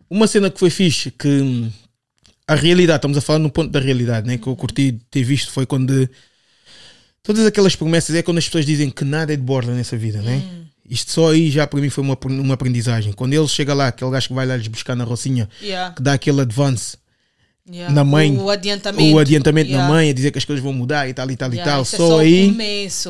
Uma 0.09 0.27
cena 0.27 0.49
que 0.49 0.59
foi 0.59 0.69
fixe, 0.69 1.11
que 1.11 1.27
hum, 1.27 1.69
a 2.47 2.55
realidade, 2.55 2.99
estamos 2.99 3.17
a 3.17 3.21
falar 3.21 3.39
no 3.39 3.49
ponto 3.51 3.69
da 3.69 3.79
realidade, 3.79 4.25
né? 4.25 4.37
que 4.37 4.47
eu 4.47 4.55
curti 4.55 4.97
ter 5.11 5.23
visto 5.23 5.51
foi 5.51 5.65
quando 5.65 6.09
todas 7.21 7.45
aquelas 7.45 7.75
promessas 7.75 8.15
é 8.15 8.23
quando 8.23 8.37
as 8.37 8.45
pessoas 8.45 8.65
dizem 8.65 8.89
que 8.89 9.03
nada 9.03 9.33
é 9.33 9.35
de 9.35 9.41
borla 9.41 9.73
nessa 9.73 9.97
vida, 9.97 10.21
né? 10.21 10.41
Isto 10.89 11.11
só 11.11 11.31
aí 11.33 11.51
já 11.51 11.67
para 11.67 11.81
mim 11.81 11.89
foi 11.89 12.01
uma, 12.01 12.17
uma 12.23 12.53
aprendizagem. 12.53 13.11
Quando 13.11 13.33
ele 13.33 13.45
chega 13.49 13.73
lá, 13.73 13.87
aquele 13.87 14.09
gajo 14.09 14.29
que 14.29 14.33
vai 14.33 14.45
lá 14.45 14.55
lhes 14.55 14.67
buscar 14.69 14.95
na 14.95 15.03
rocinha, 15.03 15.49
Yeah, 15.61 15.93
que 15.93 16.01
dá 16.01 16.13
aquele 16.13 16.39
advance, 16.39 16.95
yeah. 17.69 17.93
Na 17.93 18.05
mãe, 18.05 18.37
O 18.37 18.49
adiantamento. 18.49 19.13
o 19.13 19.19
adiantamento 19.19 19.69
yeah, 19.69 19.85
na 19.85 19.93
mãe, 19.93 20.09
a 20.09 20.13
dizer 20.13 20.31
que 20.31 20.37
as 20.37 20.45
coisas 20.45 20.63
vão 20.63 20.71
mudar 20.71 21.09
e 21.09 21.13
tal 21.13 21.29
e 21.29 21.35
tal 21.35 21.53
e 21.53 21.57
tal, 21.57 21.81
isso 21.81 21.95
é 21.95 21.97
só, 21.97 22.07
só 22.07 22.19
aí 22.19 22.49
começo, 22.49 23.09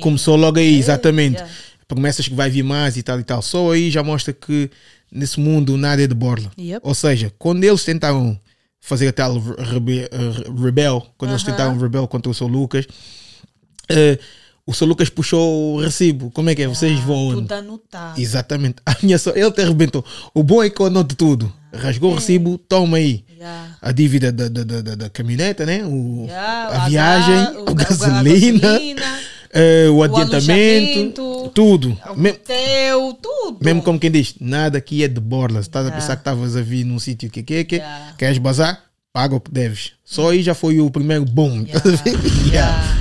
começou 0.00 0.36
logo 0.36 0.60
aí, 0.60 0.78
exatamente. 0.78 1.38
yeah. 1.38 1.52
Promessas 1.88 2.28
que 2.28 2.34
vai 2.34 2.48
vir 2.48 2.62
mais 2.62 2.96
e 2.96 3.02
tal 3.02 3.18
e 3.18 3.24
tal. 3.24 3.42
Só 3.42 3.72
aí 3.72 3.90
já 3.90 4.02
mostra 4.04 4.32
que 4.32 4.70
nesse 5.16 5.40
mundo 5.40 5.76
nada 5.76 6.02
é 6.02 6.06
de 6.06 6.14
borla. 6.14 6.50
Yep. 6.58 6.80
Ou 6.86 6.94
seja, 6.94 7.32
quando 7.38 7.64
eles 7.64 7.82
tentaram 7.84 8.38
fazer 8.80 9.08
a 9.08 9.12
tal 9.12 9.38
rebe 9.38 10.08
rebel, 10.62 11.04
quando 11.18 11.32
eles 11.32 11.42
Aham. 11.42 11.50
tentaram 11.52 11.78
rebel 11.78 12.06
contra 12.06 12.30
o 12.30 12.34
seu 12.34 12.46
Lucas, 12.46 12.86
eh, 13.88 14.18
o 14.66 14.74
seu 14.74 14.86
Lucas 14.86 15.08
puxou 15.08 15.74
o 15.76 15.80
recibo. 15.80 16.30
Como 16.30 16.50
é 16.50 16.54
que 16.54 16.62
é? 16.62 16.66
Vocês 16.68 16.98
vão. 17.00 17.28
onde? 17.28 17.42
Tudo 17.42 17.52
anotado. 17.52 18.20
Exatamente. 18.20 18.76
A 18.84 18.96
minha 19.02 19.18
só, 19.18 19.30
ele 19.34 19.50
te 19.52 19.60
arrebentou. 19.62 20.04
O 20.34 20.42
bom 20.42 20.62
é 20.62 20.68
que 20.70 20.80
eu 20.80 20.86
anoto 20.86 21.14
tudo. 21.16 21.52
Rasgou 21.72 22.12
o 22.12 22.14
recibo, 22.14 22.56
toma 22.58 22.96
aí. 22.96 23.24
Yeah. 23.30 23.76
A 23.82 23.92
dívida 23.92 24.32
da, 24.32 24.48
da, 24.48 24.64
da, 24.64 24.94
da, 24.94 25.10
caminhoneta, 25.10 25.66
né? 25.66 25.84
O, 25.84 26.24
Yeah, 26.26 26.84
a 26.84 26.88
viagem, 26.88 27.34
ga- 27.34 27.60
o, 27.60 27.64
ga- 27.66 27.70
a 27.70 27.74
gasolina, 27.88 28.80
gasolina, 29.56 29.86
eh, 29.86 29.88
o 29.90 30.02
adiantamento, 30.02 31.50
tudo. 31.54 31.90
o 31.90 32.26
hotel, 32.28 33.18
tudo. 33.22 33.58
mesmo 33.64 33.82
como 33.82 33.98
quem 33.98 34.10
diz, 34.10 34.34
nada 34.40 34.78
aqui 34.78 35.02
é 35.02 35.08
de 35.08 35.20
borla. 35.20 35.60
Estás 35.60 35.84
a 35.86 35.88
Yeah. 35.88 36.00
pensar 36.00 36.16
que 36.16 36.20
estavas 36.20 36.56
a 36.56 36.62
vir 36.62 36.84
num 36.84 36.98
sítio 36.98 37.30
que 37.30 37.42
que 37.42 37.64
que, 37.64 37.76
Yeah. 37.76 38.14
queres 38.18 38.38
bazar, 38.38 38.82
paga 39.12 39.34
o 39.36 39.40
que 39.40 39.50
deves. 39.50 39.92
Só 40.04 40.30
aí 40.30 40.42
já 40.42 40.54
foi 40.54 40.80
o 40.80 40.90
primeiro 40.90 41.24
boom. 41.24 41.64
a? 41.74 42.48
Yeah. 42.48 42.96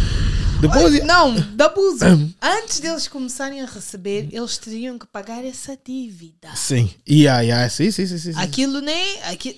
Depois. 0.61 1.03
Não, 1.05 1.33
de 1.35 1.63
abuso. 1.63 2.05
Antes 2.41 2.79
deles 2.79 3.07
começarem 3.09 3.61
a 3.61 3.65
receber, 3.65 4.29
eles 4.31 4.57
teriam 4.57 4.97
que 4.97 5.05
pagar 5.05 5.43
essa 5.43 5.77
dívida. 5.85 6.47
Sim. 6.55 6.89
Yeah, 7.07 7.41
yeah, 7.41 7.69
sim, 7.69 7.91
sim, 7.91 8.07
sim, 8.07 8.17
sim. 8.17 8.31
Aquilo 8.37 8.79
nem. 8.79 9.21
Aqui... 9.23 9.55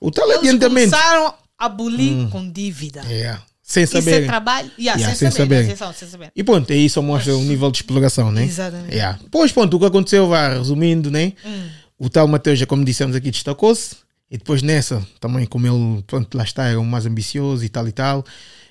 O 0.00 0.10
tal 0.10 0.26
Eles 0.28 0.38
adiantamento. 0.38 0.90
começaram 0.92 1.34
a 1.58 1.66
abolir 1.66 2.28
com 2.30 2.48
dívida. 2.50 3.02
Yeah. 3.08 3.42
Sem 3.68 3.82
Isso 3.82 3.98
é 3.98 4.00
saber. 4.00 4.26
trabalho. 4.26 4.70
Yeah, 4.78 5.00
Yeah, 5.00 5.06
sem, 5.16 5.28
sem 5.28 5.30
saber. 5.36 5.54
saber. 5.56 5.64
atenção, 5.66 5.92
sem 5.92 6.08
saber. 6.08 6.30
E 6.36 6.44
pronto, 6.44 6.72
aí 6.72 6.88
só 6.88 7.02
mostra 7.02 7.36
o 7.36 7.42
nível 7.42 7.68
de 7.72 7.78
exploração, 7.78 8.30
né? 8.30 8.44
Exatamente. 8.44 8.94
Yeah. 8.94 9.18
Pois 9.28 9.50
pronto, 9.50 9.76
o 9.76 9.80
que 9.80 9.86
aconteceu, 9.86 10.28
vá, 10.28 10.50
resumindo, 10.50 11.10
né? 11.10 11.32
Hum. 11.44 11.66
O 11.98 12.08
tal 12.08 12.28
Mateus, 12.28 12.60
já 12.60 12.66
como 12.66 12.84
dissemos 12.84 13.16
aqui, 13.16 13.28
destacou-se. 13.30 13.96
E 14.30 14.38
depois 14.38 14.62
nessa, 14.62 15.04
também 15.20 15.46
como 15.46 15.66
ele, 15.66 16.02
pronto, 16.06 16.36
lá 16.38 16.44
está, 16.44 16.64
era 16.68 16.78
o 16.78 16.84
mais 16.84 17.06
ambicioso 17.06 17.64
e 17.64 17.68
tal 17.68 17.88
e 17.88 17.92
tal. 17.92 18.24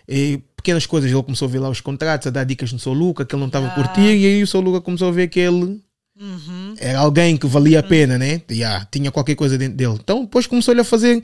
E 0.07 0.39
pequenas 0.55 0.85
coisas, 0.85 1.11
ele 1.11 1.21
começou 1.23 1.47
a 1.47 1.51
ver 1.51 1.59
lá 1.59 1.69
os 1.69 1.81
contratos, 1.81 2.27
a 2.27 2.29
dar 2.29 2.43
dicas 2.45 2.71
no 2.71 2.79
seu 2.79 2.93
Luca, 2.93 3.25
que 3.25 3.35
ele 3.35 3.39
não 3.41 3.47
estava 3.47 3.67
a 3.67 3.71
Ah. 3.71 3.75
curtir. 3.75 4.01
E 4.15 4.25
aí 4.25 4.43
o 4.43 4.47
seu 4.47 4.61
Luca 4.61 4.79
começou 4.79 5.09
a 5.09 5.11
ver 5.11 5.27
que 5.27 5.39
ele 5.41 5.81
Uhum. 6.17 6.73
era 6.77 6.99
alguém 6.99 7.35
que 7.35 7.47
valia 7.47 7.81
a 7.81 7.83
pena, 7.83 8.17
né? 8.17 8.41
Yeah, 8.49 8.87
tinha 8.89 9.11
qualquer 9.11 9.35
coisa 9.35 9.57
dentro 9.57 9.75
dele. 9.75 9.97
Então 10.01 10.21
depois 10.23 10.47
começou-lhe 10.47 10.79
a 10.79 10.83
fazer 10.85 11.21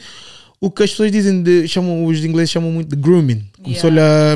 o 0.61 0.69
que 0.71 0.83
as 0.83 0.91
pessoas 0.91 1.11
dizem, 1.11 1.41
de, 1.43 1.67
chamam, 1.67 2.05
os 2.05 2.23
ingleses 2.23 2.51
chamam 2.51 2.71
muito 2.71 2.89
de 2.89 2.95
grooming. 2.95 3.43
Começou-lhe 3.61 3.99
a. 3.99 4.35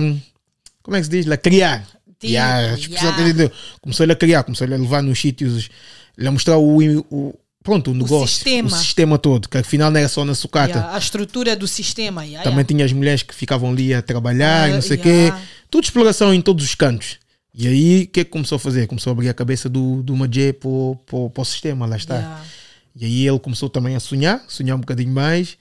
Como 0.83 0.97
é 0.97 0.99
que 0.99 1.05
se 1.05 1.11
diz? 1.11 1.29
A 1.31 1.37
criar. 1.37 1.87
Yeah, 2.23 2.73
as 2.73 2.83
yeah. 2.85 3.51
Começou-lhe 3.81 4.11
a 4.11 4.15
criar, 4.15 4.43
começou-lhe 4.43 4.73
a 4.73 4.77
levar 4.77 5.03
nos 5.03 5.19
sítios, 5.19 5.69
lhe 6.17 6.27
a 6.27 6.31
mostrar 6.31 6.57
o, 6.57 6.79
o- 7.11 7.35
pronto, 7.63 7.91
o 7.91 7.93
negócio, 7.93 8.27
sistema. 8.27 8.67
o 8.67 8.71
sistema 8.71 9.17
todo, 9.19 9.47
que 9.47 9.57
afinal 9.57 9.91
não 9.91 9.99
era 9.99 10.09
só 10.09 10.25
na 10.25 10.33
sucata. 10.33 10.69
Yeah, 10.79 10.95
a 10.95 10.97
estrutura 10.97 11.55
do 11.55 11.67
sistema. 11.67 12.23
Yeah, 12.23 12.43
Também 12.43 12.57
yeah. 12.59 12.67
tinha 12.67 12.85
as 12.85 12.91
mulheres 12.93 13.21
que 13.21 13.35
ficavam 13.35 13.69
ali 13.69 13.93
a 13.93 14.01
trabalhar, 14.01 14.69
e 14.69 14.71
Ah, 14.71 14.75
não 14.75 14.81
sei 14.81 14.97
o 14.97 15.07
yeah. 15.07 15.37
quê. 15.37 15.43
Tudo 15.69 15.83
exploração 15.83 16.33
em 16.33 16.41
todos 16.41 16.65
os 16.65 16.73
cantos. 16.73 17.17
E 17.53 17.67
aí, 17.67 18.03
o 18.03 18.07
que 18.07 18.21
é 18.21 18.23
que 18.23 18.31
começou 18.31 18.55
a 18.55 18.59
fazer? 18.59 18.87
Começou 18.87 19.11
a 19.11 19.13
abrir 19.13 19.29
a 19.29 19.33
cabeça 19.33 19.69
do, 19.69 20.01
do 20.01 20.15
Majé 20.15 20.51
para 20.53 20.67
o- 20.69 20.97
o 21.11 21.31
o 21.35 21.45
sistema, 21.45 21.85
lá 21.85 21.97
está. 21.97 22.15
Yeah. 22.15 22.41
E 22.97 23.05
aí 23.05 23.27
ele 23.27 23.39
começou 23.39 23.69
também 23.69 23.95
a 23.95 23.99
sonhar, 23.99 24.43
sonhar 24.47 24.75
um 24.77 24.79
bocadinho 24.79 25.11
mais 25.11 25.57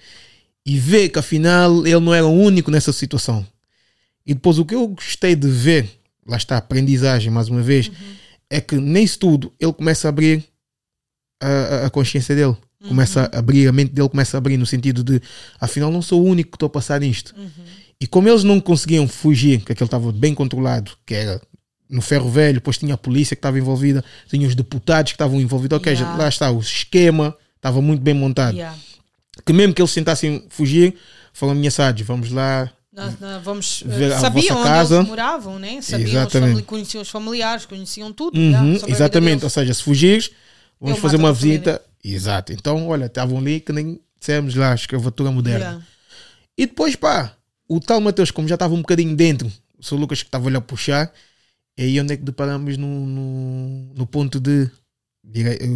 e 0.66 0.78
ver 0.78 1.08
que 1.10 1.18
afinal 1.18 1.86
ele 1.86 2.00
não 2.00 2.14
era 2.14 2.26
o 2.26 2.32
único 2.32 2.70
nessa 2.70 2.92
situação. 2.92 3.46
E 4.26 4.32
depois 4.34 4.58
o 4.58 4.64
que 4.64 4.74
eu 4.74 4.88
gostei 4.88 5.34
de 5.36 5.48
ver, 5.48 5.88
lá 6.26 6.36
está, 6.36 6.56
aprendizagem 6.56 7.30
mais 7.30 7.48
uma 7.48 7.60
vez, 7.62 7.90
é 8.48 8.60
que 8.60 8.76
nesse 8.76 9.18
tudo 9.18 9.52
ele 9.60 9.72
começa 9.72 10.08
a 10.08 10.10
abrir 10.10 10.42
a, 11.40 11.48
a- 11.48 11.86
a 11.86 11.90
consciência 11.90 12.34
dele. 12.34 12.56
Começa 12.86 13.30
a 13.32 13.38
abrir, 13.38 13.66
a 13.66 13.72
mente 13.72 13.92
dele 13.92 14.08
começa 14.10 14.36
a 14.36 14.38
abrir 14.38 14.58
no 14.58 14.66
sentido 14.66 15.02
de 15.02 15.18
afinal 15.58 15.90
não 15.90 16.02
sou 16.02 16.20
o 16.22 16.24
único 16.26 16.50
que 16.50 16.56
estou 16.56 16.66
a 16.66 16.70
passar 16.70 17.00
nisto. 17.00 17.34
E 18.00 18.06
como 18.06 18.28
eles 18.28 18.44
não 18.44 18.60
conseguiam 18.60 19.08
fugir, 19.08 19.60
que 19.64 19.72
aquele 19.72 19.86
estava 19.86 20.12
bem 20.12 20.34
controlado, 20.34 20.92
que 21.06 21.14
era 21.14 21.40
no 21.88 22.02
ferro 22.02 22.28
velho, 22.28 22.54
depois 22.54 22.76
tinha 22.76 22.92
a 22.94 22.98
polícia 22.98 23.34
que 23.34 23.38
estava 23.38 23.58
envolvida, 23.58 24.04
tinha 24.28 24.46
os 24.46 24.54
deputados 24.54 25.12
que 25.12 25.16
estavam 25.16 25.40
envolvidos, 25.40 25.76
ok, 25.78 25.92
Yeah. 25.94 26.16
lá 26.18 26.28
está, 26.28 26.50
o 26.50 26.60
esquema 26.60 27.34
estava 27.56 27.80
muito 27.80 28.02
bem 28.02 28.12
montado. 28.14 28.54
Yeah. 28.54 28.76
Que 29.44 29.52
mesmo 29.52 29.74
que 29.74 29.82
eles 29.82 29.92
tentassem 29.94 30.44
fugir, 30.48 30.94
foram 31.32 31.52
ameaçados, 31.52 32.00
vamos 32.02 32.30
lá, 32.30 32.70
Nós, 32.92 33.18
nós 33.18 33.42
vamos, 33.42 33.82
eh, 33.84 33.88
Ver 33.88 34.12
a 34.12 34.18
sabiam 34.20 34.42
vossa 34.54 34.54
onde 34.60 34.68
casa. 34.68 34.96
eles 34.96 35.08
moravam, 35.08 35.58
né? 35.58 35.82
Sabiam 35.82 36.06
os 36.06 36.10
Exatamente. 36.14 36.48
famili- 36.50 36.62
conheciam 36.62 37.02
os 37.02 37.08
familiares, 37.08 37.66
conheciam 37.66 38.12
tudo. 38.12 38.38
Uhum, 38.38 38.74
vida 38.74 38.90
exatamente, 38.90 39.42
ou 39.44 39.50
seja, 39.50 39.74
se 39.74 39.82
fugires, 39.82 40.30
vamos 40.80 40.96
Eu 40.98 41.02
fazer 41.02 41.16
uma 41.16 41.28
tua 41.30 41.34
família. 41.36 41.58
visita. 41.58 41.82
Exato, 42.04 42.52
então 42.52 42.86
olha, 42.88 43.06
estavam 43.06 43.38
ali 43.38 43.60
que 43.60 43.72
nem 43.72 43.98
dissemos 44.20 44.54
lá, 44.54 44.74
escravatura 44.74 45.30
moderna. 45.32 45.64
Yeah. 45.64 45.86
E 46.56 46.66
depois, 46.66 46.94
pá, 46.94 47.34
o 47.68 47.80
tal 47.80 48.00
Mateus, 48.00 48.30
como 48.30 48.46
já 48.46 48.54
estava 48.54 48.74
um 48.74 48.78
bocadinho 48.82 49.16
dentro, 49.16 49.50
o 49.78 49.82
seu 49.84 49.96
Lucas 49.98 50.22
que 50.22 50.28
estava-lhe 50.28 50.56
a 50.56 50.60
puxar, 50.60 51.10
e 51.76 51.82
aí 51.82 52.00
onde 52.00 52.12
é 52.14 52.16
que 52.16 52.22
deparamos 52.22 52.76
no, 52.76 52.86
no, 53.06 53.94
no 53.94 54.06
ponto 54.06 54.38
de 54.38 54.70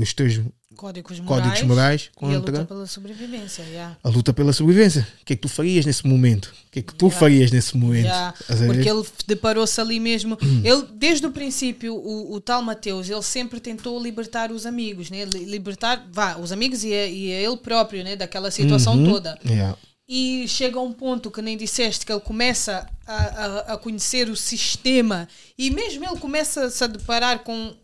os 0.02 0.12
teus 0.12 0.40
Códigos 0.76 1.18
morais, 1.18 1.42
códigos 1.42 1.62
morais 1.68 2.10
e 2.22 2.24
a 2.24 2.28
luta 2.28 2.52
contra 2.52 2.64
pela 2.64 2.86
sobrevivência. 2.86 3.62
Yeah. 3.64 3.96
a 4.04 4.08
luta 4.08 4.32
pela 4.32 4.52
sobrevivência. 4.52 5.04
O 5.20 5.24
que 5.24 5.32
é 5.32 5.36
que 5.36 5.42
tu 5.42 5.48
farias 5.48 5.84
nesse 5.84 6.06
momento? 6.06 6.46
O 6.68 6.70
que 6.70 6.78
é 6.78 6.82
que 6.82 6.94
tu 6.94 7.06
Yeah. 7.06 7.18
farias 7.18 7.50
nesse 7.50 7.76
momento? 7.76 8.04
Yeah, 8.04 8.34
porque 8.64 8.88
ele 8.88 9.04
deparou-se 9.26 9.80
ali 9.80 9.98
mesmo. 9.98 10.38
Ele, 10.62 10.84
desde 10.94 11.26
o 11.26 11.32
princípio, 11.32 11.96
o, 11.96 12.32
o 12.34 12.40
tal 12.40 12.62
Mateus, 12.62 13.10
ele 13.10 13.22
sempre 13.22 13.58
tentou 13.58 14.00
libertar 14.00 14.52
os 14.52 14.66
amigos, 14.66 15.10
né? 15.10 15.24
Li- 15.24 15.46
Libertar, 15.46 16.06
vá, 16.12 16.36
os 16.36 16.52
amigos 16.52 16.84
e 16.84 16.92
a, 16.94 17.06
e 17.08 17.28
ele 17.28 17.56
próprio, 17.56 18.04
né? 18.04 18.14
Daquela 18.14 18.48
situação 18.52 18.94
Uhum. 18.96 19.10
toda. 19.10 19.36
Yeah. 19.44 19.76
E 20.08 20.46
chega 20.46 20.78
a 20.78 20.82
um 20.82 20.92
ponto 20.92 21.28
que 21.28 21.42
nem 21.42 21.56
disseste 21.56 22.06
que 22.06 22.12
ele 22.12 22.20
começa 22.20 22.88
a, 23.04 23.14
a, 23.14 23.58
a 23.74 23.76
conhecer 23.76 24.28
o 24.30 24.36
sistema 24.36 25.26
e 25.58 25.70
mesmo 25.70 26.04
ele 26.04 26.18
começa-se 26.20 26.82
a 26.84 26.86
deparar 26.86 27.40
com 27.40 27.74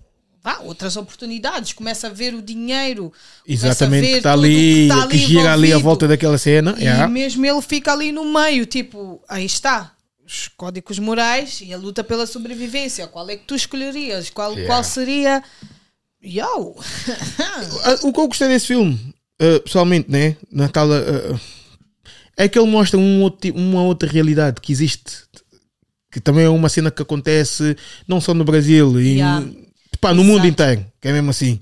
vá, 0.44 0.58
outras 0.60 0.94
oportunidades, 0.98 1.72
começa 1.72 2.08
a 2.08 2.10
ver 2.10 2.34
o 2.34 2.42
dinheiro, 2.42 3.10
Exatamente, 3.48 4.06
que 4.06 4.16
está 4.18 4.34
ali, 4.34 4.88
tá 4.88 5.06
que 5.08 5.16
gira 5.16 5.54
ali 5.54 5.64
à 5.64 5.68
envolvido. 5.68 5.80
volta 5.80 6.06
daquela 6.06 6.36
cena. 6.36 6.74
E 6.76 6.82
yeah. 6.82 7.08
mesmo 7.08 7.46
ele 7.46 7.62
fica 7.62 7.92
ali 7.94 8.12
no 8.12 8.30
meio, 8.30 8.66
tipo, 8.66 9.22
aí 9.26 9.46
está. 9.46 9.92
Os 10.26 10.48
códigos 10.48 10.98
morais 10.98 11.60
e 11.62 11.72
a 11.72 11.78
luta 11.78 12.02
pela 12.04 12.26
sobrevivência. 12.26 13.06
Qual 13.06 13.28
é 13.30 13.36
que 13.36 13.44
tu 13.46 13.54
escolherias? 13.54 14.28
Qual, 14.30 14.52
Yeah. 14.52 14.66
qual 14.66 14.84
seria. 14.84 15.42
Yo! 16.22 16.74
Ah, 17.84 17.98
O 18.02 18.12
que 18.12 18.20
eu 18.20 18.28
gostei 18.28 18.48
desse 18.48 18.66
filme, 18.68 18.98
ah, 19.40 19.60
pessoalmente, 19.64 20.10
né? 20.10 20.36
Na 20.50 20.68
tal, 20.68 20.90
ah, 20.92 20.96
ah, 21.34 21.38
é 22.36 22.48
que 22.48 22.58
ele 22.58 22.70
mostra 22.70 22.98
um 22.98 23.22
outro 23.22 23.50
uma 23.54 23.82
outra 23.82 24.08
realidade 24.08 24.60
que 24.60 24.72
existe, 24.72 25.12
que 26.10 26.20
também 26.20 26.44
é 26.44 26.48
uma 26.48 26.68
cena 26.68 26.90
que 26.90 27.02
acontece 27.02 27.76
não 28.08 28.20
só 28.20 28.32
no 28.34 28.44
Brasil, 28.44 28.98
em, 29.00 29.16
Yeah. 29.16 29.46
Pá, 30.08 30.14
no 30.14 30.22
mundo 30.22 30.44
Exato. 30.44 30.48
inteiro, 30.48 30.86
que 31.00 31.08
é 31.08 31.12
mesmo 31.12 31.30
assim. 31.30 31.58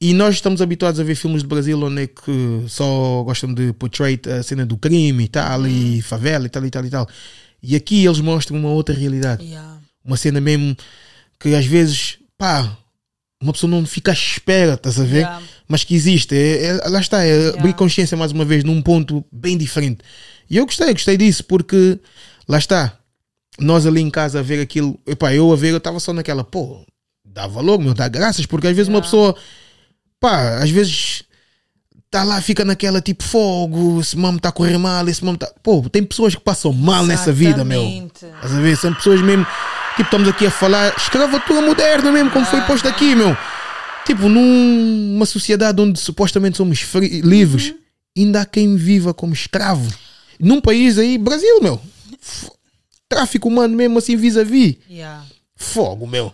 E 0.00 0.12
nós 0.12 0.34
estamos 0.34 0.60
habituados 0.62 1.00
a 1.00 1.04
ver 1.04 1.14
filmes 1.14 1.42
do 1.42 1.48
Brasil 1.48 1.80
onde 1.82 2.02
é 2.02 2.06
que 2.06 2.64
só 2.68 3.22
gostam 3.24 3.52
de 3.54 3.72
portray 3.72 4.20
a 4.38 4.42
cena 4.42 4.64
do 4.66 4.76
crime 4.76 5.24
e 5.24 5.28
tal, 5.28 5.60
Uhum. 5.60 5.66
e 5.66 6.02
favela 6.02 6.46
e 6.46 6.48
tal 6.48 6.64
e 6.64 6.70
tal 6.70 6.84
e 6.84 6.90
tal. 6.90 7.08
E 7.62 7.74
aqui 7.74 8.04
eles 8.04 8.20
mostram 8.20 8.58
uma 8.58 8.68
outra 8.70 8.94
realidade 8.94 9.42
Yeah. 9.44 9.78
uma 10.04 10.16
cena 10.16 10.40
mesmo 10.40 10.76
que 11.40 11.54
às 11.54 11.64
vezes, 11.64 12.18
pá, 12.36 12.76
uma 13.42 13.52
pessoa 13.52 13.70
não 13.70 13.84
fica 13.86 14.10
à 14.10 14.14
espera, 14.14 14.74
estás 14.74 15.00
a 15.00 15.04
ver? 15.04 15.18
Yeah. 15.20 15.42
Mas 15.66 15.82
que 15.84 15.94
existe. 15.94 16.34
É, 16.34 16.64
é- 16.66 16.88
lá 16.88 17.00
está, 17.00 17.24
é 17.24 17.48
abrir 17.58 17.72
consciência 17.74 18.16
mais 18.16 18.32
uma 18.32 18.44
vez 18.44 18.62
num 18.64 18.80
ponto 18.82 19.24
bem 19.32 19.56
diferente. 19.56 19.98
E 20.50 20.56
eu 20.58 20.66
gostei, 20.66 20.92
gostei 20.92 21.16
disso, 21.16 21.42
porque 21.44 21.98
lá 22.46 22.58
está, 22.58 22.98
nós 23.58 23.86
ali 23.86 24.00
em 24.02 24.10
casa 24.10 24.40
a 24.40 24.42
ver 24.42 24.60
aquilo, 24.60 24.98
epá, 25.06 25.32
eu 25.34 25.50
a 25.52 25.56
ver, 25.56 25.70
eu 25.70 25.78
estava 25.78 25.98
só 26.00 26.12
naquela, 26.12 26.44
pô, 26.44 26.84
dá 27.34 27.46
valor, 27.48 27.78
meu, 27.80 27.92
dá 27.94 28.06
graças, 28.08 28.46
porque 28.46 28.68
às 28.68 28.76
vezes 28.76 28.88
uma 28.88 28.98
Yeah. 28.98 29.06
pessoa, 29.06 29.36
pá, 30.20 30.58
às 30.62 30.70
vezes 30.70 31.24
está 32.06 32.22
lá, 32.22 32.40
fica 32.40 32.64
naquela 32.64 33.00
tipo 33.00 33.24
fogo, 33.24 34.00
esse 34.00 34.16
mamo 34.16 34.36
está 34.36 34.50
a 34.50 34.52
correr 34.52 34.78
mal, 34.78 35.06
esse 35.08 35.24
mamo 35.24 35.34
está. 35.34 35.52
Pô, 35.62 35.82
tem 35.90 36.04
pessoas 36.04 36.34
que 36.34 36.40
passam 36.40 36.72
mal 36.72 37.04
nessa 37.04 37.32
vida, 37.32 37.64
meu. 37.64 37.82
Exatamente. 37.82 38.24
Estás 38.26 38.54
a 38.54 38.60
ver? 38.60 38.76
São 38.76 38.94
pessoas 38.94 39.20
mesmo. 39.20 39.44
Tipo, 39.96 40.02
estamos 40.02 40.28
aqui 40.28 40.46
a 40.46 40.50
falar 40.50 40.94
escravatura 40.96 41.60
moderna 41.60 42.12
mesmo, 42.12 42.30
como 42.30 42.46
foi 42.46 42.60
posto 42.62 42.86
aqui, 42.88 43.14
meu. 43.16 43.36
Tipo, 44.06 44.28
numa 44.28 45.26
sociedade 45.26 45.80
onde 45.80 45.98
supostamente 45.98 46.56
somos 46.56 46.80
free- 46.80 47.20
livres, 47.20 47.74
ainda 48.16 48.42
há 48.42 48.44
quem 48.46 48.76
viva 48.76 49.12
como 49.12 49.32
escravo. 49.32 49.92
Num 50.38 50.60
país 50.60 50.98
aí, 50.98 51.16
Brasil, 51.18 51.60
meu. 51.62 51.80
Tráfico 53.08 53.48
humano 53.48 53.76
mesmo 53.76 53.98
assim 53.98 54.16
vis-a-vis. 54.16 54.76
Yeah. 54.90 55.24
Fogo, 55.56 56.06
meu. 56.06 56.32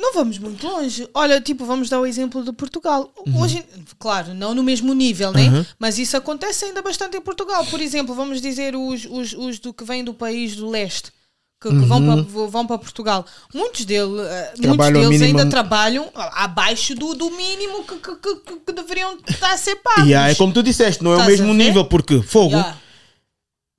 Não 0.00 0.14
vamos 0.14 0.38
muito 0.38 0.66
longe. 0.66 1.06
Olha, 1.12 1.40
tipo, 1.40 1.64
vamos 1.66 1.90
dar 1.90 2.00
o 2.00 2.06
exemplo 2.06 2.42
de 2.42 2.52
Portugal. 2.52 3.12
Uhum. 3.26 3.40
Hoje, 3.42 3.62
claro, 3.98 4.32
não 4.32 4.54
no 4.54 4.62
mesmo 4.62 4.94
nível, 4.94 5.30
né? 5.32 5.66
Mas 5.78 5.98
isso 5.98 6.16
acontece 6.16 6.64
ainda 6.64 6.80
bastante 6.80 7.16
em 7.16 7.20
Portugal. 7.20 7.66
Por 7.66 7.80
exemplo, 7.80 8.14
vamos 8.14 8.40
dizer 8.40 8.74
os, 8.74 9.04
os, 9.04 9.32
os 9.34 9.58
do 9.58 9.74
que 9.74 9.84
vêm 9.84 10.02
do 10.02 10.14
país 10.14 10.56
do 10.56 10.68
leste. 10.70 11.10
Que, 11.62 11.68
que 11.68 11.74
vão, 11.84 12.02
para, 12.02 12.46
vão 12.48 12.66
para 12.66 12.78
Portugal. 12.78 13.26
Muitos, 13.52 13.84
dele, 13.84 14.18
eh, 14.22 14.54
muitos 14.66 14.86
Uhum. 14.86 14.92
Deles 14.94 15.20
ainda 15.20 15.44
trabalham 15.44 16.08
abaixo 16.14 16.94
do, 16.94 17.12
do 17.12 17.30
mínimo 17.32 17.84
que, 17.84 17.96
que, 17.98 18.36
que- 18.64 18.72
deveriam 18.72 19.18
estar 19.28 19.52
a 19.52 19.58
ser 19.58 19.76
pagos. 19.76 20.08
E 20.08 20.14
aí, 20.14 20.32
é 20.32 20.34
como 20.34 20.54
tu 20.54 20.62
disseste, 20.62 21.04
não 21.04 21.12
é 21.12 21.18
o 21.18 21.26
mesmo 21.26 21.52
nível, 21.52 21.84
porque 21.84 22.22
fogo, 22.22 22.52
Yeah. 22.56 22.78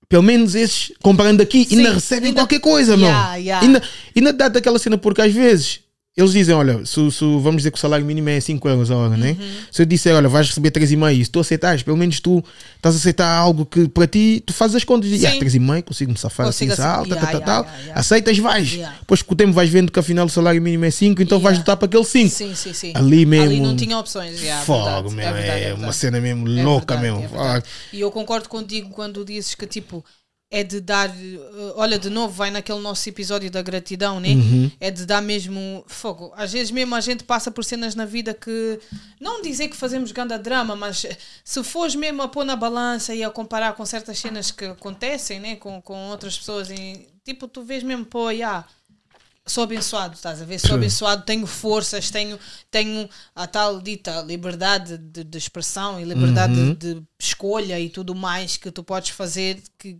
pelo 0.07 0.21
menos 0.21 0.53
esses, 0.53 0.91
comparando 1.01 1.41
aqui, 1.41 1.65
Sim, 1.65 1.77
ainda 1.77 1.93
recebem 1.93 2.27
ainda- 2.29 2.41
qualquer 2.41 2.59
coisa. 2.59 2.95
Yeah, 2.95 3.35
yeah. 3.37 3.65
Ainda, 3.65 3.81
ainda 4.15 4.31
dá 4.33 4.47
daquela 4.47 4.77
cena, 4.77 4.95
porque 4.99 5.21
às 5.23 5.33
vezes 5.33 5.79
eles 6.17 6.33
dizem: 6.33 6.53
olha, 6.53 6.85
se, 6.85 7.11
se- 7.11 7.23
vamos 7.39 7.57
dizer 7.57 7.71
que 7.71 7.77
o 7.77 7.79
salário 7.81 8.05
mínimo 8.05 8.27
é 8.29 8.39
5 8.39 8.67
euros 8.67 8.91
a 8.91 8.95
hora, 8.97 9.15
né? 9.17 9.37
Uhum. 9.39 9.51
Se 9.71 9.81
eu 9.81 9.85
disser, 9.85 10.13
olha, 10.15 10.27
vais 10.27 10.47
receber 10.47 10.69
3,5, 10.71 11.23
se 11.25 11.31
tu 11.31 11.39
aceitas, 11.39 11.83
pelo 11.83 11.95
menos 11.97 12.19
tu 12.19 12.43
estás 12.75 12.95
a 12.95 12.97
aceitar 12.97 13.27
algo 13.37 13.65
que 13.65 13.87
para 13.87 14.05
ti, 14.07 14.43
tu 14.45 14.51
fazes 14.53 14.75
as 14.75 14.83
contas 14.83 15.09
e 15.09 15.25
ah, 15.25 15.31
3,5, 15.31 15.83
consigo 15.83 16.11
me 16.11 16.17
safar 16.17 16.45
Consigo 16.47 16.73
assim, 16.73 16.81
assim, 16.81 16.89
yeah, 16.91 17.15
tal, 17.15 17.29
yeah, 17.29 17.39
tal. 17.45 17.63
yeah, 17.63 17.77
yeah. 17.83 17.99
aceitas, 17.99 18.37
vais. 18.37 18.73
Yeah. 18.73 18.97
Depois 18.99 19.21
com 19.21 19.33
o 19.33 19.37
tempo 19.37 19.53
vais 19.53 19.69
vendo 19.69 19.91
que 19.91 19.99
afinal 19.99 20.25
o 20.25 20.29
salário 20.29 20.61
mínimo 20.61 20.83
é 20.85 20.91
5, 20.91 21.21
então 21.21 21.39
vais 21.39 21.57
Yeah. 21.57 21.59
lutar 21.61 21.77
para 21.77 21.85
aquele 21.85 22.03
5. 22.03 22.29
Sim, 22.35 22.55
sim, 22.55 22.73
sim. 22.73 22.91
Ali 22.95 23.25
mesmo. 23.25 23.45
Ali 23.45 23.59
não 23.61 23.75
tinha 23.75 23.97
opções. 23.97 24.39
yeah, 24.41 24.61
é 24.61 24.65
Fogo, 24.65 24.83
verdade, 24.83 25.15
meu, 25.15 25.27
é 25.27 25.33
verdade, 25.33 25.59
é, 25.59 25.63
é 25.63 25.67
uma 25.69 25.75
verdade. 25.77 25.95
cena 25.95 26.19
mesmo 26.21 26.47
É 26.47 26.63
louca 26.63 26.95
verdade, 26.97 27.19
mesmo. 27.19 27.23
é 27.25 27.37
verdade. 27.39 27.65
E 27.93 27.99
eu 28.01 28.11
concordo 28.11 28.49
contigo 28.49 28.89
quando 28.89 29.23
dizes 29.23 29.55
que, 29.55 29.65
tipo, 29.65 30.03
é 30.53 30.63
de 30.65 30.81
dar, 30.81 31.09
eh, 31.09 31.73
olha, 31.75 31.97
de 31.97 32.09
novo, 32.09 32.33
vai 32.33 32.51
naquele 32.51 32.79
nosso 32.79 33.07
episódio 33.07 33.49
da 33.49 33.61
gratidão, 33.61 34.19
né? 34.19 34.29
É 34.81 34.91
de 34.91 35.05
dar 35.05 35.21
mesmo 35.21 35.81
fogo. 35.87 36.33
Às 36.35 36.51
vezes 36.51 36.71
mesmo 36.71 36.93
a 36.93 36.99
gente 36.99 37.23
passa 37.23 37.49
por 37.49 37.63
cenas 37.63 37.95
na 37.95 38.03
vida 38.03 38.33
que, 38.33 38.77
não 39.19 39.41
dizer 39.41 39.69
que 39.69 39.77
fazemos 39.77 40.11
ganda 40.11 40.37
drama, 40.37 40.75
mas 40.75 41.05
se 41.45 41.63
fores 41.63 41.95
mesmo 41.95 42.21
a 42.21 42.27
pôr 42.27 42.43
na 42.43 42.57
balança 42.57 43.15
e 43.15 43.23
a 43.23 43.29
comparar 43.29 43.73
com 43.75 43.85
certas 43.85 44.19
cenas 44.19 44.51
que 44.51 44.65
acontecem, 44.65 45.39
né? 45.39 45.55
Com, 45.55 45.81
com 45.81 46.09
outras 46.09 46.37
pessoas, 46.37 46.69
e, 46.69 47.07
tipo, 47.23 47.47
tu 47.47 47.63
vês 47.63 47.81
mesmo, 47.81 48.03
pô, 48.03 48.29
yeah, 48.29 48.67
sou 49.45 49.63
abençoado, 49.63 50.15
estás 50.15 50.41
a 50.41 50.45
ver? 50.45 50.59
Sou 50.59 50.75
abençoado, 50.75 51.23
tenho 51.23 51.47
forças, 51.47 52.09
tenho, 52.11 52.37
tenho 52.69 53.09
a 53.33 53.47
tal 53.47 53.81
dita 53.81 54.21
liberdade 54.21 54.97
de, 54.97 55.23
de 55.23 55.37
expressão 55.37 55.97
e 55.97 56.03
liberdade 56.03 56.53
Uhum. 56.59 56.73
de, 56.73 56.95
de 56.95 57.03
escolha 57.19 57.79
e 57.79 57.89
tudo 57.89 58.13
mais 58.13 58.57
que 58.57 58.69
tu 58.69 58.83
podes 58.83 59.11
fazer 59.11 59.61
que 59.79 59.97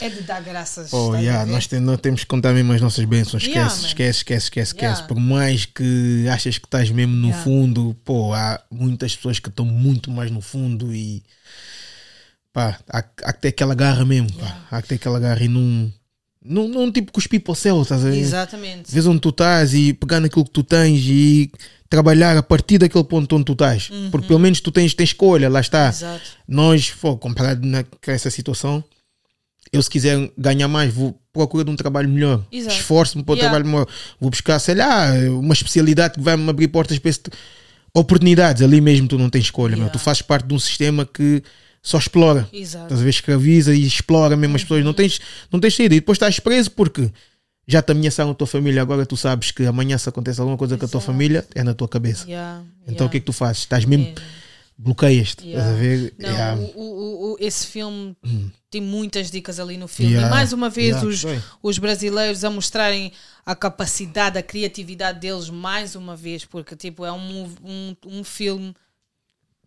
é 0.00 0.08
de 0.08 0.22
dar 0.22 0.42
graças. 0.42 0.92
Oh, 0.92 1.14
yeah, 1.16 1.44
nós, 1.46 1.66
tem- 1.66 1.78
nós 1.80 2.00
temos 2.00 2.20
que 2.20 2.26
contar 2.26 2.52
mesmo 2.52 2.72
as 2.72 2.80
nossas 2.80 3.04
bênçãos. 3.04 3.42
Esquece, 3.42 3.58
Yeah, 3.58 3.74
esquece, 3.86 4.18
esquece, 4.18 4.44
esquece, 4.46 4.68
esquece. 4.72 4.92
Yeah. 4.94 5.06
Por 5.06 5.18
mais 5.20 5.64
que 5.66 6.26
achas 6.28 6.58
que 6.58 6.66
estás 6.66 6.90
mesmo 6.90 7.14
no 7.14 7.28
Yeah. 7.28 7.44
fundo, 7.44 7.96
pô, 8.04 8.32
há 8.32 8.60
muitas 8.70 9.14
pessoas 9.14 9.38
que 9.38 9.48
estão 9.48 9.64
muito 9.64 10.10
mais 10.10 10.30
no 10.30 10.40
fundo 10.40 10.94
e 10.94 11.22
pá, 12.52 12.78
há, 12.88 12.98
há 12.98 13.32
que 13.32 13.40
ter 13.40 13.48
aquela 13.48 13.74
garra 13.74 14.04
mesmo, 14.04 14.32
pá. 14.32 14.58
Há 14.70 14.82
que 14.82 14.88
ter 14.88 14.94
aquela 14.96 15.18
garra 15.20 15.42
e 15.42 15.48
não, 15.48 15.92
não, 16.44 16.68
não 16.68 16.92
tipo 16.92 17.12
cuspir 17.12 17.40
para 17.42 17.52
o 17.52 17.56
céu, 17.56 17.80
estás 17.82 18.04
a 18.04 18.10
ver? 18.10 18.18
Exatamente. 18.18 18.90
Vês 18.92 19.06
onde 19.06 19.20
tu 19.20 19.28
estás 19.30 19.74
e 19.74 19.92
pegar 19.92 20.20
naquilo 20.20 20.44
que 20.44 20.50
tu 20.50 20.62
tens 20.62 21.00
e 21.04 21.50
trabalhar 21.88 22.36
a 22.36 22.42
partir 22.42 22.78
daquele 22.78 23.04
ponto 23.04 23.36
onde 23.36 23.44
tu 23.44 23.52
estás. 23.52 23.90
Porque 24.10 24.26
pelo 24.26 24.40
menos 24.40 24.60
tu 24.60 24.72
tens, 24.72 24.94
tens 24.94 25.10
escolha, 25.10 25.48
lá 25.48 25.60
está. 25.60 25.84
Uhum. 25.84 25.88
Exato. 25.90 26.30
Nós, 26.48 26.90
pô, 26.90 27.16
comparado 27.16 27.60
com 28.04 28.10
essa 28.10 28.30
situação, 28.30 28.82
eu 29.72 29.82
se 29.82 29.88
quiser 29.88 30.30
ganhar 30.36 30.68
mais, 30.68 30.92
vou 30.92 31.18
procurar 31.32 31.70
um 31.70 31.76
trabalho 31.76 32.08
melhor. 32.08 32.44
Exato. 32.52 32.74
Esforço-me 32.76 33.24
para 33.24 33.32
o 33.32 33.36
Yeah. 33.36 33.50
trabalho 33.50 33.70
melhor. 33.72 33.86
Vou 34.20 34.28
buscar, 34.30 34.58
sei 34.58 34.74
lá, 34.74 35.10
uma 35.30 35.54
especialidade 35.54 36.14
que 36.14 36.20
vai 36.20 36.36
me 36.36 36.48
abrir 36.50 36.68
portas 36.68 36.98
para 36.98 37.08
esse 37.10 37.20
oportunidades. 37.94 38.62
Ali 38.62 38.80
mesmo 38.80 39.08
tu 39.08 39.18
não 39.18 39.30
tens 39.30 39.44
escolha. 39.44 39.74
Yeah. 39.74 39.90
Tu 39.92 39.98
fazes 39.98 40.22
parte 40.22 40.46
de 40.46 40.54
um 40.54 40.58
sistema 40.58 41.06
que 41.06 41.42
só 41.82 41.98
explora. 41.98 42.48
Exato. 42.52 42.84
Estás 42.84 43.00
a 43.00 43.04
ver, 43.04 43.10
escraviza 43.10 43.74
e 43.74 43.86
explora 43.86 44.36
mesmo 44.36 44.56
as 44.56 44.62
pessoas. 44.62 44.84
Não 44.84 44.92
tens, 44.94 45.20
não 45.50 45.58
tens 45.58 45.74
saída. 45.74 45.94
E 45.94 46.00
depois 46.00 46.16
estás 46.16 46.38
preso 46.38 46.70
porque 46.70 47.10
já 47.66 47.80
te 47.82 47.92
ameaçaram 47.92 48.30
a 48.30 48.34
tua 48.34 48.46
família. 48.46 48.82
Agora 48.82 49.04
tu 49.06 49.16
sabes 49.16 49.50
que 49.50 49.64
amanhã 49.64 49.96
se 49.98 50.08
acontece 50.08 50.40
alguma 50.40 50.56
coisa 50.58 50.76
com 50.76 50.84
a 50.84 50.88
tua 50.88 50.98
Exato. 50.98 51.12
família, 51.12 51.46
é 51.54 51.62
na 51.62 51.74
tua 51.74 51.88
cabeça. 51.88 52.26
Yeah, 52.26 52.62
Então 52.86 53.06
o 53.06 53.10
que 53.10 53.16
é 53.16 53.20
que 53.20 53.26
tu 53.26 53.32
fazes? 53.32 53.62
Estás 53.62 53.84
mesmo, 53.84 54.04
Mesmo. 54.04 54.20
Bloqueias-te. 54.82 55.46
Yeah. 55.46 55.62
Estás 55.70 55.76
a 55.76 55.80
ver? 55.80 56.14
Não, 56.18 56.28
Yeah. 56.30 56.60
o, 56.74 56.80
o- 56.80 57.32
o- 57.32 57.36
esse 57.40 57.66
filme 57.66 58.16
tem 58.70 58.80
muitas 58.80 59.30
dicas 59.30 59.60
ali 59.60 59.76
no 59.76 59.86
filme. 59.86 60.12
Yeah. 60.12 60.28
E 60.28 60.30
mais 60.30 60.52
uma 60.52 60.68
vez, 60.68 60.96
Yeah, 61.02 61.08
os, 61.08 61.22
os 61.62 61.78
brasileiros 61.78 62.42
a 62.44 62.50
mostrarem 62.50 63.12
a 63.46 63.54
capacidade, 63.54 64.38
a 64.38 64.42
criatividade 64.42 65.20
deles 65.20 65.48
mais 65.50 65.94
uma 65.94 66.16
vez, 66.16 66.44
porque 66.44 66.74
tipo, 66.76 67.04
é 67.04 67.12
um, 67.12 67.44
um, 67.64 67.96
um 68.06 68.24
filme 68.24 68.74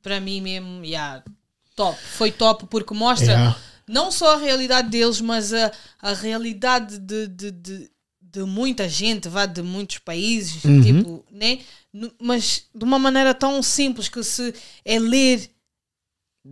para 0.01 0.19
mim 0.19 0.41
mesmo, 0.41 0.83
yeah, 0.85 1.23
top. 1.75 1.97
Foi 1.99 2.31
top 2.31 2.65
porque 2.67 2.93
mostra 2.93 3.25
Yeah. 3.31 3.57
não 3.87 4.11
só 4.11 4.35
a 4.35 4.37
realidade 4.37 4.89
deles, 4.89 5.21
mas 5.21 5.53
a, 5.53 5.71
a 6.01 6.13
realidade 6.13 6.99
de, 6.99 7.27
de, 7.27 7.51
de, 7.51 7.89
de 8.35 8.43
muita 8.43 8.89
gente, 8.89 9.29
vá 9.29 9.45
de 9.45 9.61
muitos 9.61 9.97
países, 9.99 10.63
Uhum. 10.65 10.81
tipo, 10.81 11.25
né? 11.31 11.59
Mas 12.21 12.63
de 12.75 12.83
uma 12.83 12.99
maneira 12.99 13.33
tão 13.33 13.63
simples 13.63 14.09
que 14.09 14.21
se 14.23 14.53
é 14.83 14.99
ler 14.99 15.49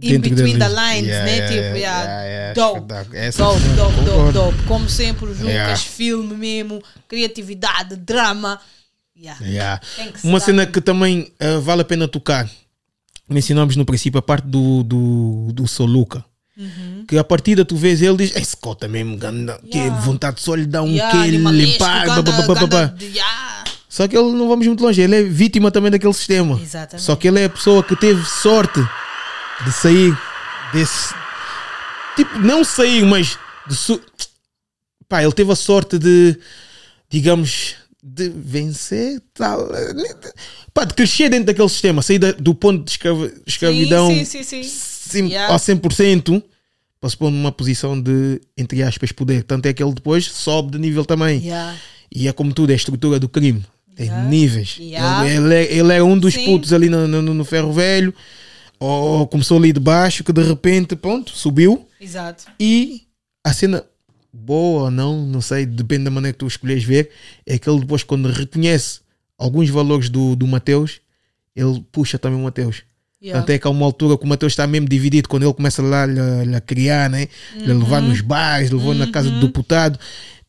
in 0.01 0.19
between 0.19 0.57
the 0.57 0.69
lines, 0.69 1.07
Yeah, 1.07 1.25
né? 1.25 1.35
yeah, 1.35 1.47
tipo, 1.47 1.77
yeah, 1.77 2.03
yeah, 2.03 2.23
yeah, 2.23 2.53
dope. 2.53 2.79
Dope, 3.37 3.59
dope, 3.75 4.05
dope, 4.05 4.31
dope. 4.33 4.63
Como 4.67 4.89
sempre, 4.89 5.25
Lucas, 5.25 5.43
Yeah. 5.43 5.75
filme 5.75 6.35
mesmo, 6.35 6.81
criatividade, 7.07 7.95
drama. 7.97 8.59
Yeah. 9.15 9.79
Uma 10.23 10.39
cena 10.39 10.65
que 10.65 10.79
também 10.81 11.31
ah, 11.39 11.59
vale 11.59 11.81
a 11.81 11.85
pena 11.85 12.07
tocar. 12.07 12.49
Mencionámos 13.29 13.75
no 13.75 13.85
princípio 13.85 14.17
a 14.19 14.21
parte 14.21 14.47
do, 14.47 14.83
do, 14.83 15.51
do 15.53 15.67
Soluca. 15.67 16.23
Uhum. 16.55 17.05
Que 17.07 17.17
a 17.17 17.23
partida 17.23 17.65
tu 17.65 17.75
vês 17.75 18.01
ele 18.01 18.17
diz: 18.17 18.35
Esse 18.35 18.55
cota 18.55 18.87
mesmo, 18.87 19.17
ganda, 19.17 19.59
que 19.71 19.77
Yeah. 19.77 19.99
vontade 20.01 20.39
só 20.39 20.53
lhe 20.53 20.65
dá 20.67 20.83
um 20.83 20.87
Yeah, 20.91 21.11
que 21.23 21.31
limpar. 21.31 22.05
ganda- 22.05 22.95
yeah. 23.01 23.63
Só 23.89 24.07
que 24.07 24.17
ele 24.17 24.31
não 24.33 24.47
vamos 24.47 24.65
muito 24.67 24.83
longe, 24.83 25.01
ele 25.01 25.15
é 25.15 25.23
vítima 25.23 25.69
também 25.71 25.89
daquele 25.91 26.13
sistema. 26.13 26.59
Exatamente. 26.61 27.03
Só 27.05 27.15
que 27.15 27.27
ele 27.27 27.39
é 27.39 27.45
a 27.45 27.49
pessoa 27.49 27.83
que 27.83 27.95
teve 27.95 28.23
sorte 28.25 28.79
de 29.65 29.71
sair 29.71 30.15
desse. 30.71 31.13
Tipo, 32.15 32.39
não 32.39 32.63
sair, 32.63 33.03
mas. 33.05 33.37
De 33.67 33.75
su... 33.75 33.99
Pá, 35.09 35.23
ele 35.23 35.31
teve 35.31 35.51
a 35.51 35.55
sorte 35.55 35.97
de. 35.97 36.37
Digamos. 37.09 37.75
De 38.05 38.27
vencer, 38.29 39.21
tal. 39.33 39.69
Pá, 40.73 40.83
de 40.83 40.93
crescer 40.93 41.29
dentro 41.29 41.45
daquele 41.45 41.69
sistema, 41.69 42.01
sair 42.01 42.19
da- 42.19 42.33
do 42.33 42.53
ponto 42.53 42.83
de 42.83 42.91
escravi- 42.91 43.33
escravidão 43.47 44.09
Sim, 44.09 44.25
sim, 44.25 44.43
sim, 44.43 44.63
sim. 44.63 44.69
sim, 45.09 45.27
Yeah. 45.27 45.55
a 45.55 45.57
100% 45.57 46.43
para 46.99 47.09
se 47.09 47.15
pôr 47.15 47.31
numa 47.31 47.51
posição 47.51 47.99
de, 47.99 48.41
entre 48.57 48.83
aspas, 48.83 49.11
poder. 49.13 49.43
Tanto 49.43 49.67
é 49.67 49.73
que 49.73 49.81
ele 49.81 49.93
depois 49.93 50.25
sobe 50.25 50.71
de 50.73 50.79
nível 50.79 51.05
também. 51.05 51.39
Yeah. 51.41 51.77
E 52.13 52.27
é 52.27 52.33
como 52.33 52.53
tudo, 52.53 52.71
é 52.71 52.73
a 52.73 52.75
estrutura 52.75 53.19
do 53.19 53.29
crime. 53.29 53.63
Tem 53.95 54.07
Yeah. 54.07 54.27
níveis. 54.29 54.75
Yeah. 54.79 55.25
Ele, 55.29 55.37
ele, 55.45 55.55
é, 55.55 55.73
ele 55.73 55.93
é 55.93 56.03
um 56.03 56.17
dos 56.17 56.33
Sim. 56.33 56.43
putos 56.45 56.73
ali 56.73 56.89
no, 56.89 57.07
no, 57.07 57.21
no 57.21 57.45
ferro 57.45 57.71
velho. 57.71 58.13
Ou 58.79 59.25
começou 59.27 59.57
ali 59.57 59.71
de 59.71 59.79
baixo, 59.79 60.23
que 60.25 60.33
de 60.33 60.43
repente, 60.43 60.93
pronto, 60.95 61.31
subiu. 61.31 61.87
Exato. 62.01 62.45
E 62.59 63.03
a 63.45 63.53
cena, 63.53 63.85
boa 64.33 64.83
ou 64.85 64.91
não, 64.91 65.25
não 65.25 65.41
sei, 65.41 65.65
depende 65.65 66.05
da 66.05 66.11
maneira 66.11 66.33
que 66.33 66.39
tu 66.39 66.47
escolhes 66.47 66.83
ver, 66.83 67.09
é 67.45 67.57
que 67.59 67.69
ele 67.69 67.79
depois, 67.81 68.03
quando 68.03 68.27
reconhece 68.29 68.99
alguns 69.37 69.69
valores 69.69 70.09
do, 70.09 70.35
do 70.35 70.47
Mateus, 70.47 70.99
ele 71.55 71.83
puxa 71.91 72.17
também 72.17 72.39
o 72.39 72.43
Mateus. 72.43 72.81
Yeah. 73.21 73.41
Até 73.41 73.57
que 73.57 73.65
há 73.65 73.69
uma 73.69 73.85
altura 73.85 74.17
que 74.17 74.25
o 74.25 74.27
Mateus 74.27 74.51
está 74.51 74.67
mesmo 74.67 74.89
dividido 74.89 75.29
quando 75.29 75.43
ele 75.43 75.53
começa 75.53 75.81
lá 75.81 76.05
lhe- 76.05 76.45
lhe 76.45 76.55
a 76.55 76.59
criar, 76.59 77.09
né? 77.09 77.27
Lhe 77.55 77.71
Uhum. 77.71 77.79
levar 77.79 78.01
nos 78.01 78.19
bares, 78.19 78.69
levou 78.69 78.93
na 78.93 79.07
casa 79.11 79.29
do 79.31 79.39
deputado. 79.47 79.97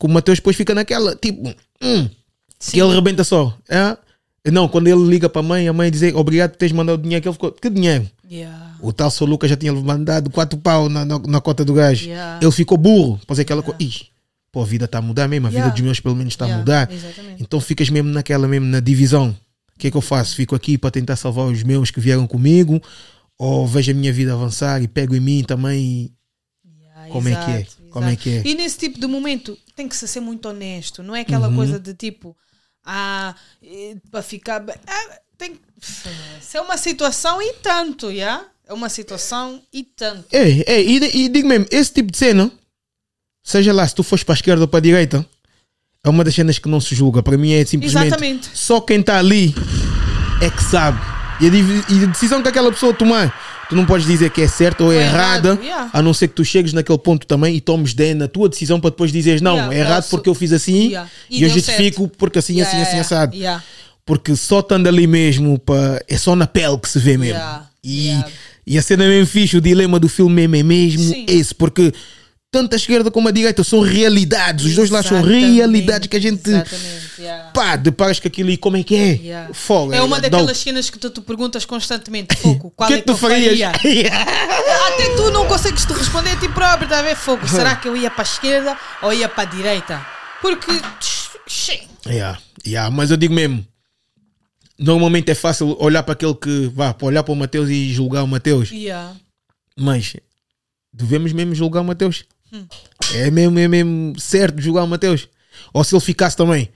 Que 0.01 0.07
o 0.07 0.09
Mateus 0.09 0.38
depois 0.38 0.57
fica 0.57 0.75
naquela, 0.75 1.14
tipo, 1.14 1.55
hum, 1.81 2.09
que 2.59 2.81
ele 2.81 2.92
rebenta 2.92 3.23
só. 3.23 3.57
É? 3.68 3.97
Não, 4.51 4.66
quando 4.66 4.88
ele 4.88 5.07
liga 5.07 5.29
para 5.29 5.38
a 5.40 5.44
mãe, 5.44 5.68
a 5.68 5.73
mãe 5.73 5.88
diz 5.90 6.03
obrigado 6.14 6.51
por 6.51 6.57
teres 6.57 6.73
mandado 6.73 6.99
o 6.99 7.03
dinheiro, 7.03 7.23
que 7.23 7.29
ele 7.29 7.33
ficou, 7.35 7.53
que 7.53 7.70
dinheiro? 7.70 8.11
Yeah. 8.30 8.76
O 8.80 8.92
tal 8.92 9.10
Sr. 9.10 9.24
Lucas 9.26 9.50
já 9.50 9.56
tinha 9.56 9.72
mandado 9.72 10.30
quatro 10.30 10.58
pau 10.58 10.88
na, 10.88 11.04
na, 11.04 11.18
na 11.18 11.40
cota 11.40 11.64
do 11.64 11.74
gajo. 11.74 12.06
Yeah. 12.08 12.40
Ele 12.42 12.52
ficou 12.52 12.78
burro. 12.78 13.20
Fazer 13.26 13.42
aquela 13.42 13.62
coisa. 13.62 13.82
Ih, 13.82 13.92
pô, 14.50 14.62
a 14.62 14.64
vida 14.66 14.87
está 14.87 14.98
a 14.98 15.02
mudar 15.02 15.28
mesmo. 15.28 15.46
A 15.46 15.50
vida 15.50 15.58
Yeah. 15.60 15.74
dos 15.74 15.80
meus 15.84 16.00
pelo 16.00 16.16
menos 16.16 16.32
está 16.32 16.44
a 16.44 16.48
Yeah, 16.48 16.60
mudar. 16.60 16.90
exatamente. 16.92 17.42
Então 17.42 17.60
ficas 17.60 17.90
mesmo 17.90 18.10
naquela, 18.10 18.48
mesmo 18.48 18.66
na 18.66 18.80
divisão. 18.80 19.37
O 19.74 19.78
que 19.78 19.88
é 19.88 19.90
que 19.90 19.96
eu 19.96 20.00
faço? 20.00 20.37
Fico 20.37 20.54
aqui 20.54 20.78
para 20.78 20.90
tentar 20.90 21.16
salvar 21.16 21.46
os 21.46 21.62
meus 21.62 21.90
que 21.90 22.00
vieram 22.00 22.26
comigo? 22.26 22.80
Ou 23.38 23.66
vejo 23.66 23.90
a 23.90 23.94
minha 23.94 24.12
vida 24.12 24.32
avançar 24.32 24.80
e 24.82 24.88
pego 24.88 25.14
em 25.16 25.20
mim 25.20 25.42
também 25.42 26.12
Yeah, 26.64 27.12
Como 27.12 27.28
é 27.28 27.34
que 27.34 27.50
é? 27.50 27.60
exato, 27.60 27.76
Como 27.90 28.06
é 28.06 28.08
exato. 28.10 28.22
que 28.22 28.30
é? 28.30 28.42
E 28.46 28.54
nesse 28.54 28.78
tipo 28.78 28.98
de 29.00 29.06
momento 29.06 29.58
tem 29.76 29.87
que 29.88 29.96
se 29.96 30.06
ser 30.08 30.20
muito 30.20 30.48
honesto, 30.48 31.02
não 31.02 31.14
é 31.14 31.20
aquela 31.20 31.48
Uhum. 31.48 31.56
coisa 31.56 31.78
de 31.80 31.92
tipo, 31.92 32.37
ah, 32.84 33.34
eh, 33.62 33.96
para 34.10 34.22
ficar. 34.22 34.64
Ah, 34.87 35.18
tem 35.38 35.59
se 36.40 36.57
é 36.57 36.61
uma 36.61 36.77
situação 36.77 37.40
e 37.42 37.55
tanto, 37.55 38.14
já? 38.14 38.44
É 38.66 38.73
uma 38.73 38.88
situação 38.88 39.61
e 39.73 39.83
tanto. 39.83 40.25
Ei, 40.33 40.64
ei, 40.66 40.87
e, 40.87 41.25
e 41.25 41.29
digo 41.29 41.47
mesmo, 41.47 41.66
esse 41.70 41.92
tipo 41.92 42.11
de 42.11 42.16
cena, 42.16 42.51
seja 43.42 43.73
lá 43.73 43.87
se 43.87 43.94
tu 43.94 44.03
fores 44.03 44.25
para 44.25 44.35
a 44.35 44.37
esquerda 44.37 44.62
ou 44.62 44.68
para 44.68 44.79
a 44.79 44.83
direita, 44.83 45.27
é 46.03 46.09
uma 46.09 46.25
das 46.25 46.35
cenas 46.35 46.59
que 46.59 46.68
não 46.68 46.81
se 46.81 46.94
julga. 46.94 47.23
Para 47.23 47.37
mim 47.37 47.53
é 47.53 47.64
simplesmente 47.64 48.07
Exatamente. 48.07 48.51
só 48.55 48.81
quem 48.81 49.01
está 49.01 49.18
ali 49.18 49.55
é 50.40 50.49
que 50.49 50.62
sabe. 50.62 50.99
E 51.40 51.47
a, 51.47 51.94
e 51.94 52.05
a 52.05 52.07
decisão 52.07 52.42
que 52.42 52.49
aquela 52.49 52.70
pessoa 52.70 52.94
tomar, 52.94 53.35
tu 53.68 53.77
não 53.77 53.85
podes 53.85 54.07
dizer 54.07 54.31
que 54.31 54.40
é 54.40 54.49
certa 54.49 54.85
ou 54.85 54.92
é 54.92 55.03
errada, 55.03 55.49
errado, 55.49 55.62
yeah. 55.62 55.90
a 55.92 56.01
não 56.01 56.14
ser 56.14 56.29
que 56.29 56.35
tu 56.35 56.44
chegues 56.44 56.73
naquele 56.73 56.99
ponto 56.99 57.27
também 57.27 57.57
e 57.57 57.61
tomes 57.61 57.92
ideia 57.92 58.14
na 58.14 58.29
tua 58.29 58.49
decisão 58.49 58.81
para 58.81 58.90
depois 58.90 59.12
dizeres 59.12 59.42
não, 59.42 59.57
Yeah, 59.57 59.75
é 59.75 59.79
errado 59.81 60.09
porque 60.09 60.29
eu 60.29 60.35
fiz 60.35 60.53
assim 60.53 60.94
e, 61.29 61.38
E 61.38 61.42
eu 61.42 61.49
justifico 61.49 62.09
porque 62.09 62.38
assim, 62.38 62.61
assim, 62.62 62.81
assim, 62.81 62.99
assado. 62.99 63.37
Porque 64.07 64.37
só 64.37 64.61
estando 64.61 64.87
ali 64.87 65.07
mesmo, 65.07 65.59
pá, 65.59 66.01
é 66.07 66.17
só 66.19 66.37
na 66.37 66.47
pele 66.47 66.79
que 66.79 66.88
se 66.88 66.99
vê 66.99 67.17
mesmo. 67.17 67.37
Yeah, 67.38 67.69
E, 67.83 68.07
yeah. 68.09 68.29
e 68.67 68.79
a 68.79 68.83
cena 68.83 69.05
é 69.05 69.09
mesmo 69.09 69.27
fixe, 69.27 69.57
o 69.57 69.61
dilema 69.61 69.99
do 69.99 70.09
filme 70.09 70.47
mesmo 70.47 70.57
é 70.57 70.62
mesmo 70.62 71.03
Sim. 71.14 71.25
esse, 71.29 71.55
porque 71.55 71.90
tanto 72.53 72.75
a 72.75 72.77
esquerda 72.77 73.11
como 73.11 73.27
a 73.29 73.33
direita 73.33 73.64
são 73.64 73.81
realidades, 73.81 74.64
os 74.67 74.75
dois 74.77 74.88
lados 74.90 75.09
são 75.09 75.21
realidades 75.23 76.07
que 76.07 76.17
a 76.17 76.21
gente 76.21 76.49
Exatamente, 76.49 77.11
yeah. 77.19 77.51
pá, 77.51 77.75
deparas 77.77 78.21
com 78.21 78.29
aquilo 78.29 78.51
e 78.51 78.57
como 78.59 78.77
é 78.77 78.83
que 78.85 78.95
é? 78.95 79.12
Yeah. 79.14 79.55
Fogo, 79.55 79.93
É 79.95 80.01
uma 80.03 80.17
dope. 80.21 80.31
daquelas 80.31 80.59
cenas 80.59 80.88
que 80.90 80.99
tu 80.99 81.09
te 81.11 81.21
perguntas 81.23 81.64
constantemente, 81.64 82.37
Fogo, 82.37 82.71
qual 82.77 82.87
que 82.87 82.95
é 82.95 82.99
é 82.99 83.01
que 83.01 83.07
tu 83.07 83.17
farias? 83.17 83.59
faria? 83.83 84.09
Até 84.12 85.17
tu 85.17 85.31
não 85.31 85.47
consegues 85.47 85.85
te 85.87 85.93
responder 85.95 86.31
a 86.33 86.37
ti 86.37 86.49
próprio, 86.51 86.88
tá 86.88 86.99
a 86.99 87.03
ver, 87.03 87.17
Fogo? 87.17 87.49
Será 87.49 87.75
que 87.75 87.88
eu 87.88 87.97
ia 87.97 88.11
para 88.11 88.23
a 88.23 88.31
esquerda 88.31 88.77
ou 89.03 89.12
ia 89.14 89.29
para 89.31 89.43
a 89.43 89.47
direita? 89.47 90.07
Porque. 90.43 90.71
Yeah, 92.07 92.38
yeah, 92.67 92.90
mas 92.95 93.11
eu 93.11 93.17
digo 93.17 93.33
mesmo, 93.35 93.67
normalmente 94.78 95.30
é 95.30 95.34
fácil 95.34 95.76
olhar 95.80 96.02
para 96.02 96.12
aquele 96.14 96.34
que 96.34 96.66
vá, 96.74 96.92
para 96.94 97.06
olhar 97.06 97.22
para 97.22 97.32
o 97.32 97.37
Mateus 97.37 97.68
e 97.70 97.92
julgar 97.92 98.22
o 98.22 98.28
Mateus, 98.28 98.70
Yeah. 98.70 99.14
mas 99.76 100.16
devemos 100.92 101.32
mesmo 101.32 101.54
julgar 101.54 101.80
o 101.80 101.84
Mateus? 101.84 102.24
É 103.14 103.30
mesmo, 103.30 103.58
é 103.58 103.66
mesmo 103.68 104.18
certo 104.18 104.60
jogar 104.60 104.84
o 104.84 104.88
Mateus. 104.88 105.28
Ou 105.72 105.82
se 105.82 105.94
ele 105.94 106.00
ficasse 106.00 106.37
também, 106.37 106.68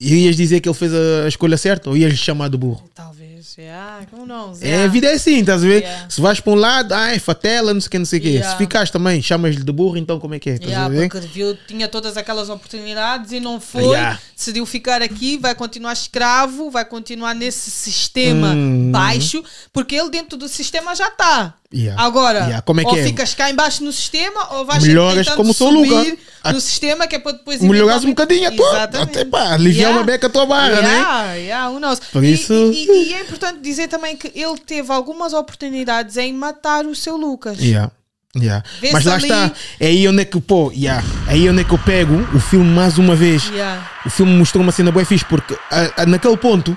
irias 0.00 0.36
dizer 0.36 0.60
que 0.60 0.68
ele 0.68 0.76
fez 0.76 0.92
a, 0.92 1.24
a 1.24 1.28
escolha 1.28 1.56
certa 1.56 1.88
ou 1.90 1.96
ias 1.96 2.10
lhe 2.10 2.16
chamar 2.16 2.48
de 2.48 2.56
burro? 2.56 2.88
Talvez, 2.94 3.27
yeah, 3.58 4.06
como 4.10 4.26
não? 4.26 4.52
É, 4.60 4.66
yeah. 4.66 4.84
a 4.84 4.88
vida 4.88 5.06
é 5.08 5.14
assim, 5.14 5.40
estás 5.40 5.62
a 5.62 5.66
ver? 5.66 5.82
Yeah. 5.82 6.10
Se 6.10 6.20
vais 6.20 6.40
para 6.40 6.52
um 6.52 6.56
lado, 6.56 6.92
ah, 6.92 7.12
é 7.14 7.18
fatela, 7.18 7.72
não 7.74 7.80
sei 7.80 7.88
o 7.88 7.90
que, 7.90 7.98
não 7.98 8.04
sei 8.06 8.20
o. 8.20 8.22
Yeah. 8.24 8.50
Se 8.50 8.56
ficares 8.58 8.90
também, 8.90 9.20
chamas-lhe 9.22 9.62
de 9.62 9.72
burro, 9.72 9.96
então 9.96 10.18
como 10.18 10.34
é 10.34 10.38
que 10.38 10.50
é? 10.50 10.54
Estás 10.54 10.72
a 10.74 10.88
ver? 10.88 11.08
porque 11.08 11.26
viu, 11.26 11.56
tinha 11.66 11.88
todas 11.88 12.16
aquelas 12.16 12.48
oportunidades 12.48 13.32
e 13.32 13.40
não 13.40 13.60
foi. 13.60 13.96
Decidiu 14.36 14.64
ficar 14.66 15.02
aqui, 15.02 15.36
vai 15.38 15.54
continuar 15.54 15.92
escravo, 15.92 16.70
vai 16.70 16.84
continuar 16.84 17.34
nesse 17.34 17.70
sistema 17.70 18.48
Hum. 18.54 18.90
baixo, 18.90 19.42
porque 19.72 19.94
ele 19.94 20.10
dentro 20.10 20.36
do 20.38 20.48
sistema 20.48 20.94
já 20.94 21.08
está. 21.08 21.54
Yeah. 21.72 22.02
Agora, 22.02 22.38
Yeah, 22.40 22.62
como 22.62 22.80
é 22.80 22.84
que 22.84 22.90
ou 22.90 22.96
é? 22.96 23.02
ficas 23.04 23.34
cá 23.34 23.50
embaixo 23.50 23.84
no 23.84 23.92
sistema, 23.92 24.54
ou 24.54 24.64
vais 24.64 24.82
Melhoras 24.82 25.28
como 25.30 25.48
Luca. 25.48 25.54
subir 25.58 26.18
A- 26.42 26.52
no 26.52 26.60
sistema, 26.62 27.06
que 27.06 27.16
é 27.16 27.18
para 27.18 27.32
depois 27.32 27.60
Melhoras 27.60 28.04
um 28.04 28.08
bocadinho 28.08 28.48
a 28.48 28.52
tua, 28.52 28.82
até 28.84 29.24
pá, 29.26 29.52
aliviar 29.52 29.92
uma 29.92 30.02
beca 30.02 30.28
a 30.28 30.30
tua 30.30 30.46
barra, 30.46 30.80
né? 30.80 30.88
Yeah, 30.94 31.32
yeah, 31.34 31.68
who 31.70 31.78
knows? 31.78 32.00
Por 32.00 32.24
E- 32.24 32.32
isso- 32.32 32.54
E, 32.54 32.86
e- 32.86 33.08
e 33.10 33.14
é 33.14 33.20
importante 33.20 33.60
dizer 33.60 33.86
também 33.88 34.16
que 34.16 34.32
ele 34.34 34.56
teve 34.64 34.90
algumas 34.90 35.34
oportunidades 35.34 36.16
em 36.16 36.32
matar 36.32 36.86
o 36.86 36.94
seu 36.94 37.18
Lucas. 37.18 37.58
Yeah. 37.60 37.90
Yeah. 38.34 38.64
Mas 38.92 39.04
lá 39.04 39.14
ali- 39.14 39.22
está, 39.24 39.52
é 39.80 39.86
aí 39.88 40.08
onde 40.08 40.22
é 40.22 40.24
que, 40.24 40.40
pô, 40.40 40.70
yeah. 40.74 41.04
é 41.26 41.32
aí 41.32 41.50
onde 41.50 41.60
é 41.60 41.64
que 41.64 41.72
eu 41.72 41.78
pego 41.78 42.14
o 42.34 42.40
filme 42.40 42.70
mais 42.70 42.96
uma 42.96 43.14
vez. 43.14 43.44
Yeah. 43.50 43.90
O 44.06 44.10
filme 44.10 44.32
mostrou 44.32 44.62
uma 44.62 44.72
cena 44.72 44.90
boa 44.90 45.04
fixe, 45.04 45.24
porque 45.26 45.54
a- 45.70 46.02
a- 46.02 46.06
naquele 46.06 46.36
ponto 46.38 46.76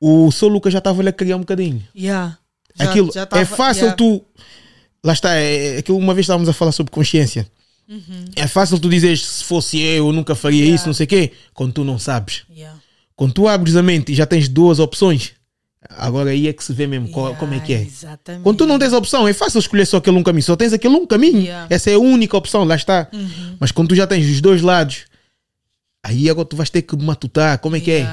o 0.00 0.30
seu 0.30 0.48
Lucas 0.48 0.72
já 0.74 0.78
estava 0.78 1.02
a 1.08 1.12
criar 1.12 1.36
um 1.36 1.40
bocadinho. 1.40 1.82
Yeah. 1.96 2.36
Já- 2.74 2.84
aquilo 2.90 3.10
já 3.12 3.22
é 3.22 3.26
tava- 3.26 3.44
fácil 3.46 3.82
yeah. 3.82 3.96
tu. 3.96 4.24
Lá 5.02 5.12
está, 5.12 5.34
é, 5.34 5.76
é 5.76 5.78
aquilo 5.78 5.98
uma 5.98 6.14
vez 6.14 6.24
estávamos 6.24 6.48
a 6.48 6.52
falar 6.52 6.72
sobre 6.72 6.90
consciência. 6.90 7.46
É 8.34 8.46
fácil 8.46 8.78
tu 8.78 8.88
dizeres 8.88 9.24
se 9.24 9.44
fosse 9.44 9.78
eu, 9.78 10.06
eu 10.06 10.12
nunca 10.12 10.34
faria 10.34 10.60
Uhum. 10.60 10.64
Yeah. 10.64 10.76
isso, 10.76 10.86
não 10.86 10.94
sei 10.94 11.04
o 11.04 11.08
quê, 11.08 11.32
quando 11.52 11.72
tu 11.74 11.84
não 11.84 11.98
sabes. 11.98 12.44
Yeah. 12.50 12.78
Quando 13.14 13.34
tu 13.34 13.46
abres 13.46 13.76
a 13.76 13.82
mente 13.82 14.10
e 14.10 14.14
já 14.14 14.24
tens 14.24 14.48
duas 14.48 14.78
opções, 14.78 15.32
agora 15.90 16.30
aí 16.30 16.48
é 16.48 16.52
que 16.54 16.64
se 16.64 16.72
vê 16.72 16.86
mesmo 16.86 17.10
qual- 17.10 17.36
como 17.36 17.52
é 17.52 17.60
que 17.60 17.74
é. 17.74 17.82
Exatamente. 17.82 18.42
Quando 18.42 18.56
tu 18.56 18.66
não 18.66 18.78
tens 18.78 18.92
a 18.94 18.98
opção, 18.98 19.28
é 19.28 19.34
fácil 19.34 19.58
escolher 19.58 19.84
só 19.86 19.98
aquele 19.98 20.16
um 20.16 20.22
caminho, 20.22 20.42
só 20.42 20.56
tens 20.56 20.72
aquele 20.72 20.94
um 20.94 21.06
caminho. 21.06 21.46
Essa 21.68 21.90
é 21.90 21.94
a 21.94 21.98
única 21.98 22.36
opção, 22.36 22.64
lá 22.64 22.74
está. 22.74 23.06
Uhum. 23.12 23.56
Mas 23.60 23.70
quando 23.70 23.88
tu 23.90 23.94
já 23.94 24.06
tens 24.06 24.24
os 24.28 24.40
dois 24.40 24.62
lados, 24.62 25.04
aí 26.02 26.30
agora 26.30 26.46
tu 26.48 26.56
vais 26.56 26.70
ter 26.70 26.80
que 26.82 26.96
matutar, 26.96 27.58
como 27.58 27.76
é 27.76 27.80
que 27.80 27.90
é? 27.90 28.08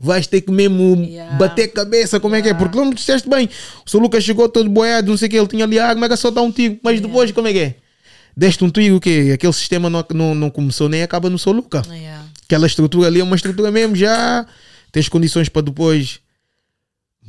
Yeah. 0.00 0.14
Vais 0.14 0.26
ter 0.26 0.40
que 0.40 0.50
mesmo 0.52 0.96
Yeah. 1.04 1.36
bater 1.36 1.68
cabeça, 1.68 2.20
como 2.20 2.34
é 2.34 2.40
que 2.40 2.48
é? 2.48 2.50
Yeah. 2.50 2.64
Porque 2.64 2.78
não 2.78 2.86
me 2.86 2.94
disseste 2.94 3.28
bem. 3.28 3.48
O 3.84 3.90
seu 3.90 4.00
Lucas 4.00 4.22
chegou 4.24 4.48
todo 4.48 4.68
boiado, 4.70 5.10
não 5.10 5.16
sei 5.16 5.26
o 5.26 5.30
que, 5.30 5.36
ele 5.36 5.46
tinha 5.48 5.64
ali 5.64 5.78
água, 5.78 5.96
mas 6.00 6.08
era 6.10 6.16
só 6.16 6.30
dar 6.30 6.42
um 6.42 6.52
tiro. 6.52 6.78
Mas 6.82 7.00
depois, 7.00 7.30
como 7.32 7.48
é 7.48 7.52
que 7.52 7.58
é? 7.58 7.74
Deste 8.36 8.64
um 8.64 8.70
tiro, 8.70 8.96
o 8.96 9.00
quê? 9.00 9.32
Aquele 9.34 9.52
sistema 9.52 9.90
não, 9.90 10.04
não, 10.14 10.34
não 10.34 10.50
começou 10.50 10.88
nem 10.88 11.02
acaba 11.02 11.28
no 11.28 11.38
seu 11.38 11.52
Lucas. 11.52 11.86
Yeah. 11.86 12.24
Aquela 12.44 12.66
estrutura 12.66 13.08
ali 13.08 13.20
é 13.20 13.24
uma 13.24 13.36
estrutura 13.36 13.70
mesmo, 13.70 13.96
já 13.96 14.46
tens 14.92 15.08
condições 15.08 15.48
para 15.48 15.62
depois 15.62 16.20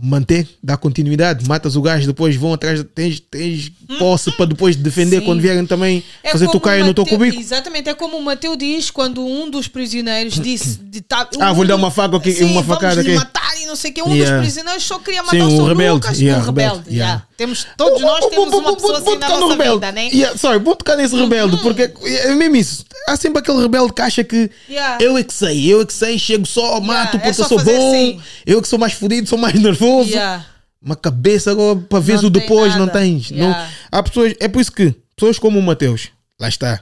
manter, 0.02 0.48
dar 0.64 0.78
continuidade. 0.78 1.48
Matas 1.48 1.76
o 1.76 1.82
gajo, 1.82 2.08
depois 2.08 2.36
vão 2.36 2.54
atrás, 2.54 2.84
tens, 2.96 3.20
tens 3.20 3.72
posse 3.98 4.32
para 4.32 4.46
depois 4.46 4.76
defender 4.76 5.20
Sim. 5.20 5.26
quando 5.26 5.42
vierem 5.42 5.66
também 5.66 6.04
É 6.24 6.32
fazer 6.32 6.48
tu 6.48 6.58
o 6.58 6.86
no 6.86 6.94
teu 6.94 7.06
cubico. 7.06 7.40
Exatamente, 7.40 7.90
é 7.90 7.94
como 7.94 8.18
o 8.18 8.24
Mateu 8.24 8.56
diz 8.56 8.90
quando 8.90 9.26
um 9.26 9.50
dos 9.50 9.68
prisioneiros 9.68 10.40
disse 10.40 10.78
de, 10.78 11.02
tá, 11.02 11.28
Ah, 11.40 11.52
vou 11.52 11.64
lhe 11.64 11.70
dar 11.70 11.76
uma 11.76 11.92
faca 11.92 12.18
aqui, 12.18 12.32
Sim, 12.32 12.46
uma 12.46 12.64
facada 12.64 13.02
aqui. 13.02 13.14
matar 13.14 13.49
não 13.70 13.76
sei 13.76 13.92
o 13.92 13.94
que. 13.94 14.02
Um 14.04 14.14
Yeah. 14.14 14.36
dos 14.38 14.46
prisioneiros 14.46 14.84
só 14.84 15.00
queria 15.00 15.24
matar 15.24 15.38
Sim, 15.38 15.44
o 15.44 15.46
um 15.48 15.56
seu 15.56 15.66
rebelde, 15.66 15.94
Lucas. 15.94 16.20
yeah, 16.20 16.44
um 16.44 16.46
rebelde. 16.46 16.70
rebelde, 16.78 16.96
yeah. 16.96 17.12
yeah. 17.14 17.28
Temos, 17.38 17.68
todos 17.78 18.02
nós 18.02 18.26
temos 18.26 18.54
uma 18.54 18.76
pessoa 18.76 18.98
assim 18.98 19.18
na 19.18 19.30
nossa 19.30 19.48
rebelde. 19.52 19.74
vida, 19.76 19.92
né? 19.94 20.08
Yeah, 20.08 20.38
sorry, 20.38 20.60
vou 20.60 20.76
tocar 20.76 20.98
nesse 20.98 21.16
rebelde, 21.16 21.58
porque 21.58 21.84
é 22.04 22.36
mesmo 22.36 22.56
isso. 22.58 22.86
Há 23.08 23.16
sempre 23.16 23.40
aquele 23.40 23.62
rebelde 23.62 23.94
que 23.94 24.02
acha 24.02 24.24
que 24.24 24.52
eu 25.00 25.18
é 25.18 25.24
que 25.24 25.34
sei, 25.34 25.66
eu 25.74 25.82
é 25.82 25.86
que 25.86 25.94
sei, 25.94 26.20
chego 26.20 26.46
só, 26.46 26.80
mato 26.82 27.16
é 27.16 27.20
porque 27.20 27.34
só 27.34 27.44
eu 27.44 27.48
sou 27.48 27.64
bom, 27.64 27.90
assim. 27.92 28.22
eu 28.46 28.60
é 28.60 28.62
que 28.62 28.68
sou 28.68 28.78
mais 28.78 28.94
fodido, 28.94 29.30
sou 29.30 29.38
mais 29.38 29.54
nervoso. 29.56 30.12
Uma 30.82 30.96
cabeça 30.96 31.52
agora 31.52 31.78
para 31.78 32.00
ver 32.00 32.18
Não 32.22 32.26
o 32.26 32.30
depois, 32.30 32.74
não 32.76 32.86
nada. 32.86 33.00
tens. 33.00 33.32
Não, 33.32 33.56
há 33.92 34.04
pessoas, 34.04 34.34
é 34.40 34.48
por 34.48 34.62
isso 34.62 34.72
que 34.72 34.94
pessoas 35.16 35.38
como 35.38 35.60
o 35.60 35.62
Mateus, 35.62 36.10
lá 36.40 36.48
está. 36.48 36.82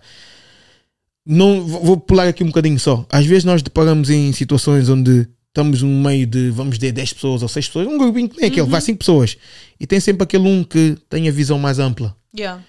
Não, 1.26 1.62
vou 1.66 1.84
vou 1.84 1.98
pular 1.98 2.28
aqui 2.28 2.44
um 2.44 2.48
bocadinho 2.48 2.80
só. 2.80 3.06
Às 3.10 3.26
vezes 3.26 3.44
nós 3.44 3.62
deparamos 3.62 4.10
em 4.10 4.32
situações 4.32 4.88
onde 4.88 5.28
estamos 5.58 5.82
no 5.82 5.90
meio 5.90 6.28
de, 6.28 6.52
vamos 6.52 6.78
dizer, 6.78 6.92
10 6.92 7.14
pessoas 7.14 7.42
ou 7.42 7.48
6 7.48 7.68
pessoas, 7.68 7.88
um 7.88 7.98
grupinho 7.98 8.30
que 8.30 8.38
nem 8.38 8.46
aquele, 8.46 8.62
Uhum. 8.62 8.70
vai 8.70 8.80
5 8.80 9.00
pessoas. 9.00 9.36
E 9.80 9.88
tem 9.88 10.00
sempre 10.00 10.24
aquele 10.24 10.48
um 10.48 10.64
que 10.64 10.96
tem 11.10 11.28
a 11.28 11.32
visão 11.32 11.58
mais 11.58 11.80
ampla. 11.80 12.16
Yeah. 12.38 12.62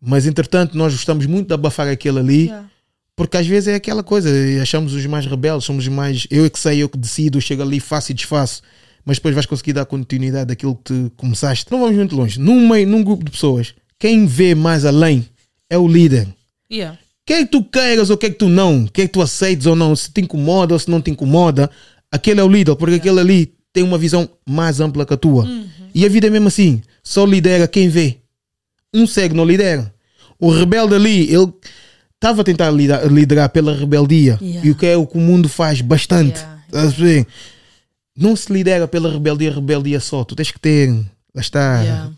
Mas 0.00 0.26
entretanto, 0.26 0.76
nós 0.76 0.92
gostamos 0.92 1.24
muito 1.24 1.48
de 1.48 1.54
abafar 1.54 1.88
aquele 1.88 2.18
ali, 2.18 2.44
Yeah. 2.44 2.68
porque 3.16 3.38
às 3.38 3.46
vezes 3.46 3.68
é 3.68 3.74
aquela 3.76 4.02
coisa, 4.02 4.28
achamos 4.60 4.92
os 4.92 5.06
mais 5.06 5.24
rebeldes, 5.24 5.64
somos 5.64 5.84
os 5.84 5.88
mais. 5.92 6.26
Eu 6.30 6.44
é 6.44 6.50
que 6.50 6.58
sei, 6.58 6.82
eu 6.82 6.88
que 6.88 6.98
decido, 6.98 7.38
eu 7.38 7.42
chego 7.42 7.62
ali, 7.62 7.80
faço 7.80 8.12
e 8.12 8.14
desfaço. 8.14 8.60
Mas 9.06 9.16
depois 9.18 9.34
vais 9.34 9.46
conseguir 9.46 9.72
dar 9.74 9.84
continuidade 9.86 10.46
daquilo 10.48 10.76
que 10.84 11.10
começaste. 11.16 11.70
Não 11.70 11.80
vamos 11.80 11.96
muito 11.96 12.14
longe. 12.16 12.38
Num, 12.40 12.68
meio, 12.68 12.86
num 12.86 13.02
grupo 13.02 13.24
de 13.24 13.30
pessoas, 13.30 13.74
quem 13.98 14.26
vê 14.26 14.54
mais 14.54 14.84
além 14.84 15.26
é 15.70 15.76
o 15.78 15.86
líder. 15.88 16.26
Yeah. 16.70 16.98
Quer 17.26 17.44
que 17.44 17.52
tu 17.52 17.62
queiras 17.64 18.10
ou 18.10 18.18
quer 18.18 18.30
que 18.30 18.36
tu 18.38 18.48
não, 18.50 18.86
quer 18.86 19.06
que 19.06 19.12
tu 19.14 19.22
aceites 19.22 19.66
ou 19.66 19.74
não, 19.74 19.96
se 19.96 20.10
te 20.10 20.20
incomoda 20.20 20.74
ou 20.74 20.78
se 20.78 20.90
não 20.90 21.00
te 21.00 21.10
incomoda, 21.10 21.70
aquele 22.14 22.40
é 22.40 22.44
o 22.44 22.48
líder, 22.48 22.76
porque 22.76 22.94
aquele 22.94 23.18
ali 23.18 23.54
tem 23.72 23.82
uma 23.82 23.98
visão 23.98 24.28
mais 24.46 24.78
ampla 24.78 25.04
que 25.04 25.14
a 25.14 25.16
tua. 25.16 25.48
E 25.92 26.06
a 26.06 26.08
vida 26.08 26.28
é 26.28 26.30
mesmo 26.30 26.46
assim, 26.48 26.80
só 27.02 27.24
lidera 27.24 27.66
quem 27.66 27.88
vê. 27.88 28.18
Um 28.92 29.06
cego 29.06 29.34
não 29.34 29.44
lidera. 29.44 29.92
O 30.38 30.48
rebelde 30.50 30.94
ali, 30.94 31.32
ele 31.32 31.52
estava 32.14 32.42
a 32.42 32.44
tentar 32.44 32.70
liderar, 32.70 33.48
pela 33.50 33.74
rebeldia. 33.74 34.38
Yeah. 34.40 34.68
E 34.68 34.70
o 34.70 34.74
que 34.76 34.86
é 34.86 34.96
o 34.96 35.06
que 35.06 35.18
o 35.18 35.20
mundo 35.20 35.48
faz 35.48 35.80
bastante. 35.80 36.38
Yeah, 36.72 36.90
ver? 36.96 37.26
Não 38.16 38.36
se 38.36 38.52
lidera 38.52 38.86
pela 38.86 39.10
rebeldia, 39.10 39.52
rebeldia 39.52 39.98
só. 39.98 40.22
Tu 40.22 40.36
tens 40.36 40.52
que 40.52 40.60
ter, 40.60 40.90
lá 41.34 41.40
está, 41.40 41.82
Yeah. 41.82 42.12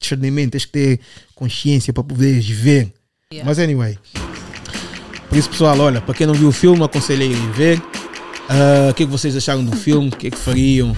discernimento, 0.00 0.52
tens 0.52 0.64
que 0.64 0.72
ter 0.72 1.00
consciência 1.34 1.92
para 1.92 2.04
poderes 2.04 2.48
ver. 2.48 2.90
Yeah. 3.30 3.44
Mas 3.44 3.58
anyway. 3.58 3.98
Por 5.28 5.38
isso, 5.38 5.50
pessoal, 5.50 5.78
olha, 5.78 6.00
para 6.00 6.14
quem 6.14 6.26
não 6.26 6.34
viu 6.34 6.48
o 6.48 6.52
filme, 6.52 6.82
aconselho 6.82 7.22
a 7.22 7.26
ir 7.26 7.52
ver. 7.52 7.82
Ah, 8.54 8.90
o 8.90 8.94
que 8.94 9.04
é 9.04 9.06
que 9.06 9.12
vocês 9.12 9.34
acharam 9.34 9.64
do 9.64 9.74
filme? 9.74 10.08
O 10.08 10.10
que 10.10 10.26
é 10.26 10.30
que 10.30 10.36
fariam 10.36 10.94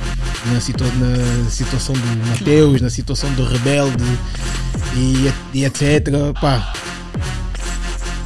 na, 0.46 0.60
situa 0.60 0.88
na 0.98 1.48
situação 1.48 1.94
do 1.94 2.28
Mateus, 2.28 2.80
na 2.80 2.90
situação 2.90 3.32
do 3.34 3.44
rebelde 3.44 4.02
e, 4.96 5.32
e 5.56 5.64
etc. 5.64 6.08
Pá. 6.40 6.72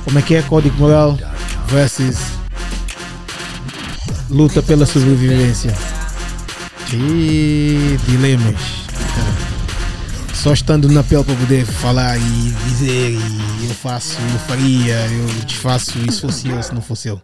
Como 0.03 0.19
é 0.19 0.23
que 0.23 0.35
é 0.35 0.41
código 0.41 0.75
moral 0.79 1.19
versus 1.67 2.17
luta 4.31 4.63
pela 4.63 4.87
sobrevivência? 4.87 5.77
E 6.95 7.99
dilemas. 8.07 8.57
Só 10.33 10.55
estando 10.55 10.89
na 10.89 11.05
pele 11.05 11.25
para 11.25 11.35
poder 11.35 11.67
falar 11.67 12.17
e 12.17 12.55
dizer 12.67 13.11
e 13.11 13.67
eu 13.69 13.75
faço, 13.75 14.17
eu 14.33 14.39
faria, 14.47 14.95
eu 14.95 15.27
desfaço 15.45 15.99
e 15.99 16.11
se 16.11 16.23
fosse 16.23 16.49
eu, 16.49 16.63
se 16.63 16.73
não 16.73 16.81
fosse 16.81 17.09
eu. 17.09 17.21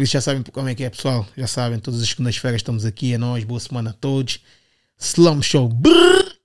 Por 0.00 0.04
isso 0.04 0.14
já 0.14 0.22
sabem 0.22 0.42
como 0.42 0.66
é 0.66 0.74
que 0.74 0.82
é, 0.82 0.88
pessoal. 0.88 1.26
Já 1.36 1.46
sabem, 1.46 1.78
todas 1.78 2.00
as 2.00 2.08
segundas-feiras 2.08 2.60
estamos 2.60 2.86
aqui. 2.86 3.12
É 3.12 3.18
nós. 3.18 3.44
Boa 3.44 3.60
semana 3.60 3.90
a 3.90 3.92
todos. 3.92 4.40
Slum 4.98 5.42
Show. 5.42 5.68
Brrr. 5.68 6.39